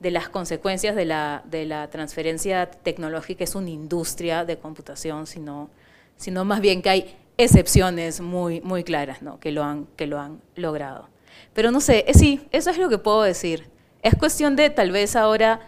[0.00, 5.70] de las consecuencias de la, de la transferencia tecnológica es una industria de computación, sino
[6.16, 9.38] sino más bien que hay excepciones muy, muy claras ¿no?
[9.40, 11.08] que, lo han, que lo han logrado.
[11.52, 13.70] Pero no sé, eh, sí, eso es lo que puedo decir.
[14.02, 15.60] Es cuestión de tal vez ahora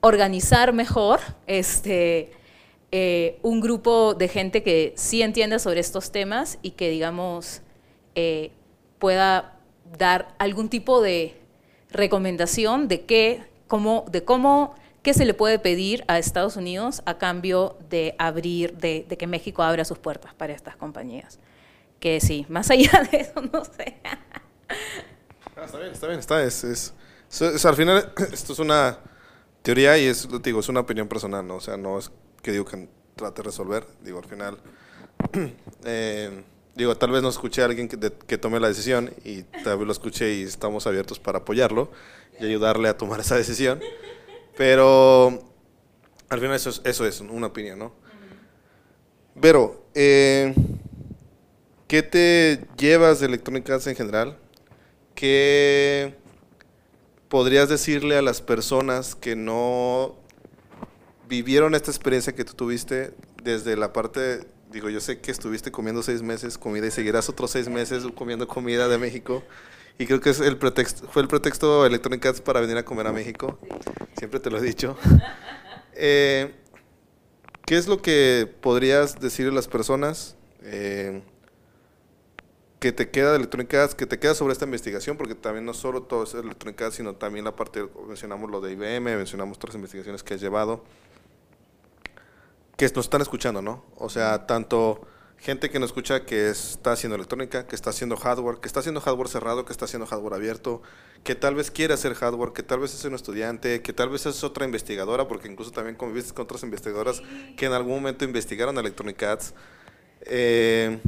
[0.00, 2.32] organizar mejor este,
[2.92, 7.62] eh, un grupo de gente que sí entienda sobre estos temas y que, digamos,
[8.14, 8.52] eh,
[8.98, 9.58] pueda
[9.98, 11.36] dar algún tipo de
[11.90, 17.18] recomendación de, qué, cómo, de cómo ¿Qué se le puede pedir a Estados Unidos a
[17.18, 21.38] cambio de abrir, de, que México abra sus puertas para estas compañías?
[22.00, 23.98] Que sí, más allá de eso, no sé.
[25.56, 26.42] Ah, está bien, está bien, está.
[26.42, 28.98] Es, es, al final, esto es una
[29.62, 31.56] teoría y es, digo, es una opinión personal, ¿no?
[31.56, 32.10] O sea, no es
[32.42, 33.86] que digo que trate de resolver.
[34.02, 34.58] Digo, al final,
[35.84, 36.42] eh,
[36.74, 39.86] digo, tal vez no escuché a alguien que, que, tome la decisión y tal vez
[39.86, 41.90] lo escuché y estamos abiertos para apoyarlo
[42.40, 43.80] y ayudarle a tomar esa decisión.
[44.56, 45.42] Pero
[46.28, 47.92] al final eso es, eso es una opinión, ¿no?
[49.40, 50.54] Pero, eh,
[51.88, 54.38] ¿qué te llevas de electrónicas en general?
[55.14, 56.14] ¿Qué
[57.28, 60.16] podrías decirle a las personas que no
[61.28, 63.12] vivieron esta experiencia que tú tuviste
[63.42, 67.50] desde la parte, digo, yo sé que estuviste comiendo seis meses comida y seguirás otros
[67.50, 69.42] seis meses comiendo comida de México.
[69.98, 73.06] Y creo que es el pretexto, fue el pretexto Electronic Arts para venir a comer
[73.06, 73.58] a México.
[74.16, 74.96] Siempre te lo he dicho.
[75.96, 76.52] Eh,
[77.66, 80.34] ¿Qué es lo que podrías decirle a las personas
[80.64, 81.22] eh,
[82.84, 85.16] que te queda de Electronic Arts, que te queda sobre esta investigación?
[85.16, 88.72] Porque también no solo todo es Electronic Arts, sino también la parte, mencionamos lo de
[88.72, 90.84] IBM, mencionamos otras investigaciones que has llevado
[92.76, 93.86] que nos están escuchando, ¿no?
[93.96, 95.00] O sea, tanto
[95.38, 99.00] gente que nos escucha que está haciendo electrónica, que está haciendo hardware, que está haciendo
[99.00, 100.82] hardware cerrado, que está haciendo hardware abierto,
[101.22, 104.26] que tal vez quiere hacer hardware, que tal vez es un estudiante, que tal vez
[104.26, 107.22] es otra investigadora, porque incluso también conviviste con otras investigadoras
[107.56, 109.54] que en algún momento investigaron Electronic Arts.
[110.26, 110.98] Eh,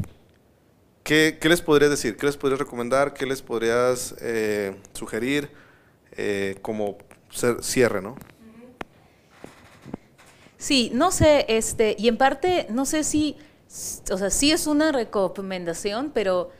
[1.06, 2.16] ¿qué, les podrías decir?
[2.16, 3.14] ¿Qué les podrías recomendar?
[3.14, 5.50] ¿Qué les podrías eh, sugerir
[6.12, 6.98] eh, como
[7.60, 8.16] cierre, no?
[10.58, 13.36] Sí, no sé, este, y en parte, no sé si,
[14.10, 16.50] o sea, sí es una recomendación, pero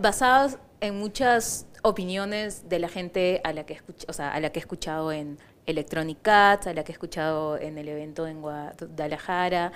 [0.00, 4.60] basada en muchas opiniones de la gente a la que, o sea, a la que
[4.60, 9.72] he escuchado en Electronic Cats, a la que he escuchado en el evento en Guadalajara.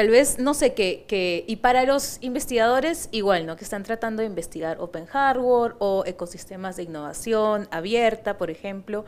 [0.00, 3.56] Tal vez, no sé, qué, y para los investigadores igual, ¿no?
[3.56, 9.04] Que están tratando de investigar open hardware o ecosistemas de innovación abierta, por ejemplo,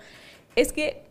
[0.55, 1.07] es que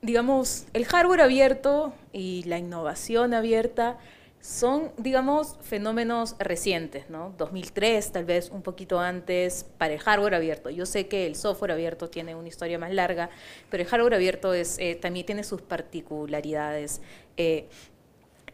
[0.00, 3.98] digamos, el hardware abierto y la innovación abierta
[4.40, 7.32] son, digamos, fenómenos recientes, ¿no?
[7.38, 10.68] 2003, tal vez un poquito antes, para el hardware abierto.
[10.68, 13.30] Yo sé que el software abierto tiene una historia más larga,
[13.70, 17.02] pero el hardware abierto es, eh, también tiene sus particularidades
[17.36, 17.68] eh,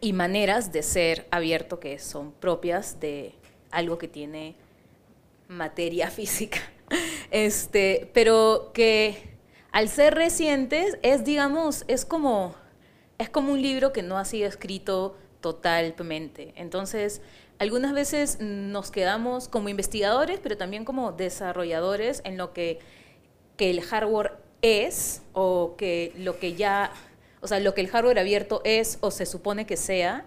[0.01, 3.33] y maneras de ser abierto que son propias de
[3.71, 4.55] algo que tiene
[5.47, 6.59] materia física.
[7.31, 9.29] Este, pero que
[9.71, 12.55] al ser recientes, es, digamos, es como,
[13.17, 16.53] es como un libro que no ha sido escrito totalmente.
[16.55, 17.21] Entonces,
[17.59, 22.79] algunas veces nos quedamos como investigadores, pero también como desarrolladores en lo que,
[23.57, 26.91] que el hardware es o que lo que ya,
[27.41, 30.25] o sea, lo que el hardware abierto es o se supone que sea,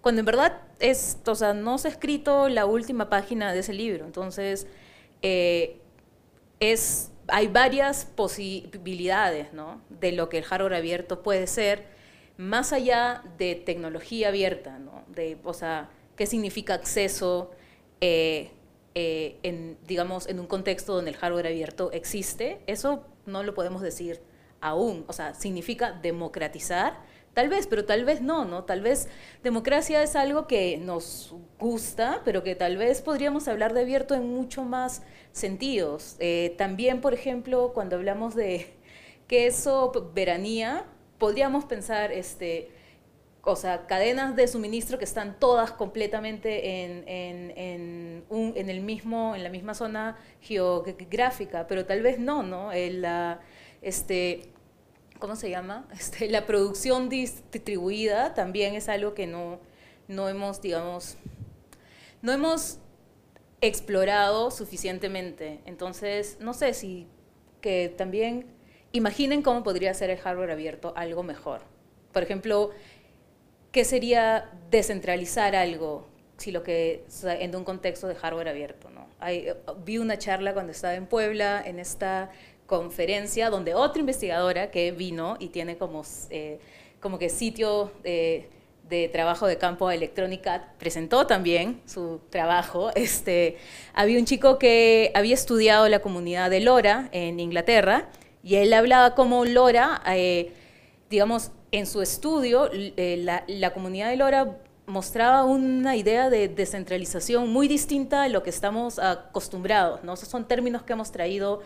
[0.00, 3.72] cuando en verdad es, o sea, no se ha escrito la última página de ese
[3.72, 4.04] libro.
[4.04, 4.66] Entonces,
[5.22, 5.78] eh,
[6.60, 9.80] es hay varias posibilidades ¿no?
[9.88, 11.86] de lo que el hardware abierto puede ser,
[12.36, 15.04] más allá de tecnología abierta, ¿no?
[15.08, 17.52] de, o sea, qué significa acceso
[18.00, 18.50] eh,
[18.94, 24.20] eh, digamos, en un contexto donde el hardware abierto existe, eso no lo podemos decir
[24.62, 26.94] aún, o sea, significa democratizar,
[27.34, 28.64] Tal vez, pero tal vez no, ¿no?
[28.64, 29.08] Tal vez
[29.42, 34.28] democracia es algo que nos gusta, pero que tal vez podríamos hablar de abierto en
[34.34, 35.02] mucho más
[35.32, 36.16] sentidos.
[36.18, 38.74] Eh, también, por ejemplo, cuando hablamos de
[39.28, 40.84] queso, veranía,
[41.16, 42.70] podríamos pensar, este,
[43.42, 49.42] o sea, cadenas de suministro que están todas completamente en, en, en, el mismo, en
[49.42, 52.72] la misma zona geográfica, pero tal vez no, ¿no?
[52.72, 53.06] El,
[53.82, 54.52] este,
[55.18, 55.86] ¿cómo se llama?
[55.92, 59.60] Este, la producción distribuida también es algo que no,
[60.08, 61.16] no hemos, digamos,
[62.22, 62.78] no hemos
[63.60, 65.60] explorado suficientemente.
[65.66, 67.06] Entonces, no sé si
[67.60, 68.46] que también
[68.92, 71.62] imaginen cómo podría ser el hardware abierto algo mejor.
[72.12, 72.70] Por ejemplo,
[73.70, 76.06] ¿qué sería descentralizar algo
[76.36, 79.06] si lo que en un contexto de hardware abierto, ¿no?
[79.84, 82.30] vi una charla cuando estaba en Puebla en esta
[82.72, 86.58] conferencia donde otra investigadora que vino y tiene como, eh,
[87.00, 88.48] como que sitio de,
[89.12, 92.90] trabajo de campo electrónica presentó también su trabajo.
[92.94, 93.58] Este,
[93.92, 98.08] había un chico que había estudiado la comunidad de Lora en Inglaterra
[98.42, 100.54] y él hablaba como Lora, eh,
[101.10, 104.56] digamos, en su estudio, eh, la, la comunidad de Lora
[104.86, 110.02] mostraba una idea de descentralización muy distinta a lo que estamos acostumbrados.
[110.04, 110.14] ¿no?
[110.14, 111.60] Esos son términos que hemos traído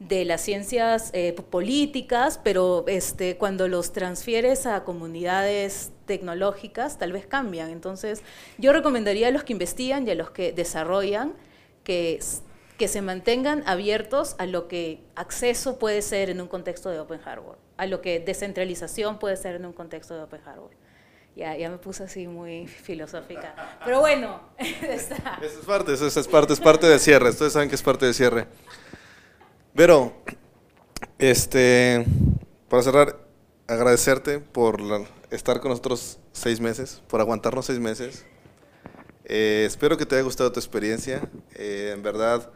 [0.00, 7.26] de las ciencias eh, políticas, pero este, cuando los transfieres a comunidades tecnológicas, tal vez
[7.26, 7.70] cambian.
[7.70, 8.22] Entonces,
[8.56, 11.34] yo recomendaría a los que investigan y a los que desarrollan
[11.84, 12.18] que,
[12.78, 17.20] que se mantengan abiertos a lo que acceso puede ser en un contexto de Open
[17.20, 20.76] Hardware, a lo que descentralización puede ser en un contexto de Open Hardware.
[21.36, 23.78] Ya, ya me puse así muy filosófica.
[23.84, 25.38] Pero bueno, está.
[25.42, 27.28] Es parte, eso es parte, es parte del cierre.
[27.28, 28.46] Ustedes saben que es parte del cierre.
[29.74, 30.12] Pero,
[31.18, 32.04] este,
[32.68, 33.18] para cerrar,
[33.66, 34.80] agradecerte por
[35.30, 38.24] estar con nosotros seis meses, por aguantarnos seis meses.
[39.24, 41.28] Eh, espero que te haya gustado tu experiencia.
[41.54, 42.50] Eh, en verdad,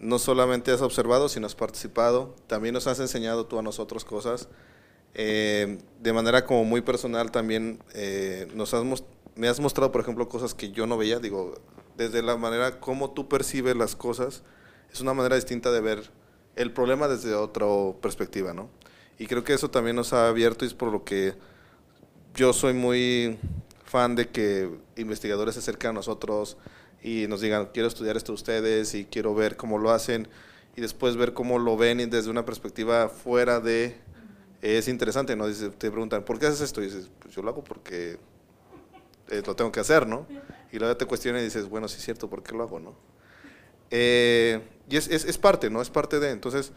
[0.00, 2.34] no solamente has observado, sino has participado.
[2.46, 4.48] También nos has enseñado tú a nosotros cosas.
[5.14, 8.82] Eh, de manera como muy personal también eh, nos has
[9.36, 11.54] me has mostrado, por ejemplo, cosas que yo no veía, digo,
[11.96, 14.42] desde la manera como tú percibes las cosas,
[14.92, 16.10] es una manera distinta de ver
[16.56, 17.66] el problema desde otra
[18.00, 18.68] perspectiva, ¿no?
[19.18, 21.34] Y creo que eso también nos ha abierto y es por lo que
[22.34, 23.38] yo soy muy
[23.84, 26.56] fan de que investigadores se acerquen a nosotros
[27.02, 30.26] y nos digan, quiero estudiar esto de ustedes y quiero ver cómo lo hacen
[30.76, 33.96] y después ver cómo lo ven desde una perspectiva fuera de...
[34.62, 35.46] Es interesante, ¿no?
[35.46, 36.80] Dice, te preguntan, ¿por qué haces esto?
[36.80, 38.18] Y dices, pues yo lo hago porque
[39.28, 40.26] eh, lo tengo que hacer, ¿no?
[40.72, 42.94] Y luego te cuestionas y dices, bueno, sí es cierto, ¿por qué lo hago, no?
[43.90, 45.80] Eh, y es, es, es, parte, ¿no?
[45.80, 46.30] Es parte de.
[46.30, 46.72] Entonces,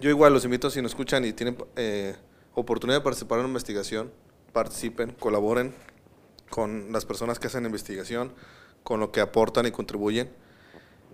[0.00, 2.16] yo igual los invito, si nos escuchan y tienen eh,
[2.54, 4.10] oportunidad de participar en una investigación,
[4.52, 5.74] participen, colaboren
[6.50, 8.32] con las personas que hacen investigación,
[8.82, 10.30] con lo que aportan y contribuyen.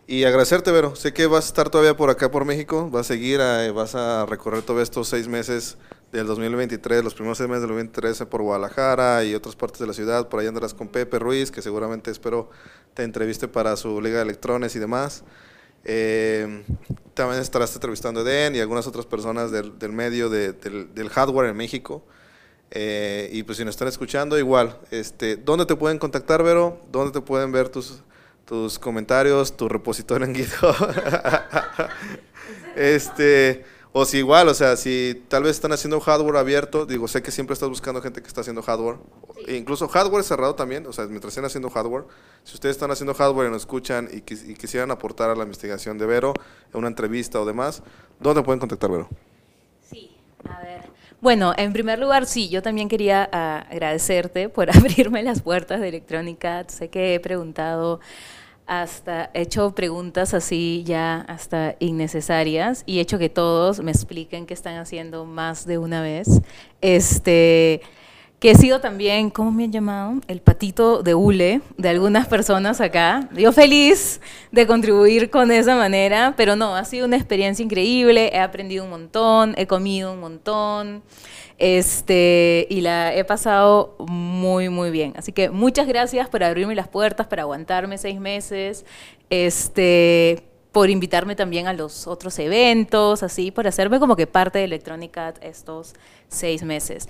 [0.07, 0.97] Y agradecerte, Vero.
[0.97, 2.89] Sé que vas a estar todavía por acá, por México.
[2.91, 3.41] Vas a seguir,
[3.75, 5.77] vas a recorrer todos estos seis meses
[6.13, 9.93] del 2023, los primeros seis meses del 2023 por Guadalajara y otras partes de la
[9.93, 10.29] ciudad.
[10.31, 12.49] Por ahí andarás con Pepe Ruiz, que seguramente espero
[12.95, 15.25] te entreviste para su Liga de Electrones y demás.
[15.91, 16.65] Eh,
[17.15, 22.05] también estarás entrevistando a Den y algunas otras personas del, medio del, hardware en México.
[22.71, 26.83] Eh, y pues si nos están escuchando, igual, este, ¿dónde te pueden contactar, Vero?
[26.93, 28.03] ¿Dónde te pueden ver tus,
[28.45, 30.77] tus comentarios, tu repositorio en GitHub?
[32.77, 33.65] este...
[34.01, 37.33] O si igual, o sea, si tal vez están haciendo hardware abierto, digo, sé que
[37.33, 38.99] siempre estás buscando gente que está haciendo hardware,
[39.45, 42.05] e incluso hardware cerrado también, o sea, mientras estén haciendo hardware,
[42.45, 46.07] si ustedes están haciendo hardware y nos escuchan y, quisieran aportar a la investigación de
[46.07, 46.33] Vero,
[46.73, 47.83] en una entrevista o demás,
[48.21, 49.09] ¿dónde pueden contactar Vero?
[49.91, 50.17] Sí,
[50.49, 50.89] a ver.
[51.21, 55.89] Bueno, en primer lugar, sí, yo también quería ah, agradecerte por abrirme las puertas de
[55.89, 56.65] Electrónica.
[56.69, 57.99] Sé que he preguntado
[58.69, 64.47] hasta he hecho preguntas así ya hasta innecesarias y he hecho que todos me expliquen
[64.47, 66.29] qué están haciendo más de una vez.
[66.83, 67.81] Este,
[68.39, 70.21] que he sido también, ¿cómo me han llamado?
[70.29, 73.29] El patito de hule de algunas personas acá.
[73.35, 74.21] Yo feliz
[74.53, 78.91] de contribuir con esa manera, pero no, ha sido una experiencia increíble, he aprendido un
[78.91, 81.03] montón, he comido un montón.
[81.59, 85.13] Este, y la he pasado muy, muy bien.
[85.17, 88.87] Así que muchas gracias por abrirme las puertas, por aguantarme seis meses,
[89.29, 94.65] este, por invitarme también a los otros eventos, así, por hacerme como que parte de
[94.65, 95.95] Electronic estos
[96.29, 97.09] seis meses.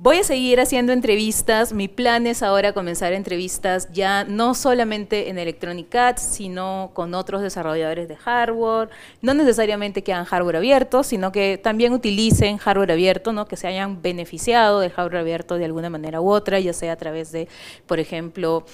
[0.00, 1.72] Voy a seguir haciendo entrevistas.
[1.72, 7.42] Mi plan es ahora comenzar entrevistas ya no solamente en Electronic Arts, sino con otros
[7.42, 8.90] desarrolladores de hardware.
[9.22, 13.48] No necesariamente que hagan hardware abierto, sino que también utilicen hardware abierto, ¿no?
[13.48, 16.96] que se hayan beneficiado del hardware abierto de alguna manera u otra, ya sea a
[16.96, 17.48] través de,
[17.88, 18.64] por ejemplo,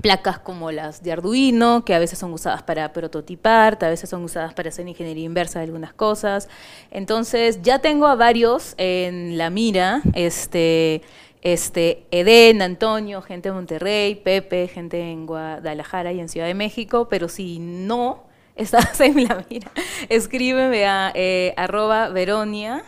[0.00, 4.24] placas como las de Arduino, que a veces son usadas para prototipar, a veces son
[4.24, 6.48] usadas para hacer ingeniería inversa de algunas cosas.
[6.90, 11.02] Entonces, ya tengo a varios en la mira, este,
[11.42, 17.08] este, Eden, Antonio, gente de Monterrey, Pepe, gente en Guadalajara y en Ciudad de México,
[17.08, 18.24] pero si no
[18.56, 19.70] estás en la mira,
[20.08, 22.84] escríbeme a eh, arroba Veronia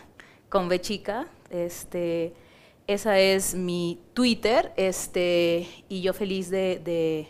[0.48, 2.32] con B chica, este,
[2.86, 7.28] esa es mi Twitter, este, y yo feliz de,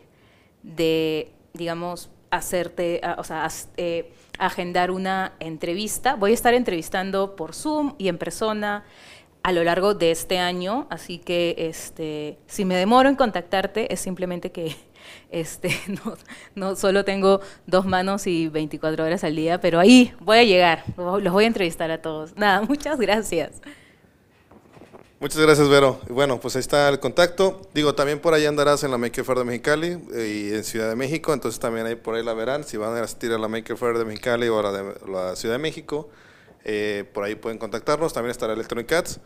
[0.63, 6.17] de, digamos, hacerte, o sea, eh, agendar una entrevista.
[6.17, 8.85] Voy a estar entrevistando por Zoom y en persona
[9.45, 14.01] a lo largo de este año, así que este, si me demoro en contactarte es
[14.01, 14.75] simplemente que
[15.31, 15.71] este,
[16.55, 20.85] no, solo tengo dos manos y 24 horas al día, pero ahí voy a llegar,
[20.97, 22.35] los voy a entrevistar a todos.
[22.37, 23.61] Nada, muchas gracias.
[25.25, 25.99] Muchas gracias, Vero.
[26.11, 27.63] Bueno, pues ahí está el contacto.
[27.73, 30.91] Digo, también por ahí andarás en la Maker Fair de Mexicali eh, y en Ciudad
[30.91, 32.63] de México, entonces también ahí por ahí la verán.
[32.63, 35.35] Si van a asistir a la Maker Fair de Mexicali o a la de la
[35.35, 36.11] Ciudad de México,
[36.63, 38.13] eh, por ahí pueden contactarnos.
[38.13, 39.19] También estará Electronic Cats.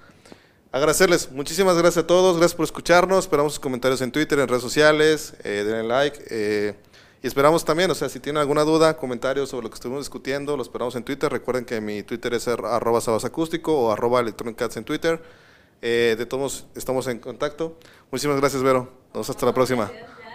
[0.70, 3.24] Agradecerles, muchísimas gracias a todos, gracias por escucharnos.
[3.24, 6.76] Esperamos sus comentarios en Twitter, en redes sociales, eh, denle like.
[7.24, 10.56] y esperamos también, o sea, si tienen alguna duda, comentarios sobre lo que estuvimos discutiendo,
[10.56, 11.28] lo esperamos en Twitter.
[11.28, 15.47] Recuerden que mi Twitter es arroba sabasacústico o arroba Electronic Cats en Twitter.
[15.80, 17.78] Eh, de todos estamos en contacto.
[18.10, 18.92] Muchísimas gracias, Vero.
[19.08, 19.90] Nos vemos hasta la próxima.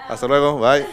[0.08, 0.60] Hasta luego.
[0.60, 0.86] Bye.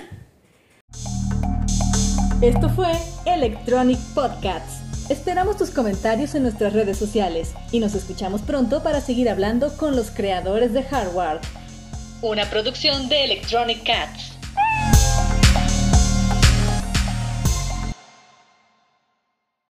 [2.40, 2.92] Esto fue
[3.26, 4.80] Electronic Podcasts.
[5.10, 9.96] Esperamos tus comentarios en nuestras redes sociales y nos escuchamos pronto para seguir hablando con
[9.96, 11.40] los creadores de hardware.
[12.22, 14.29] Una producción de Electronic Cats.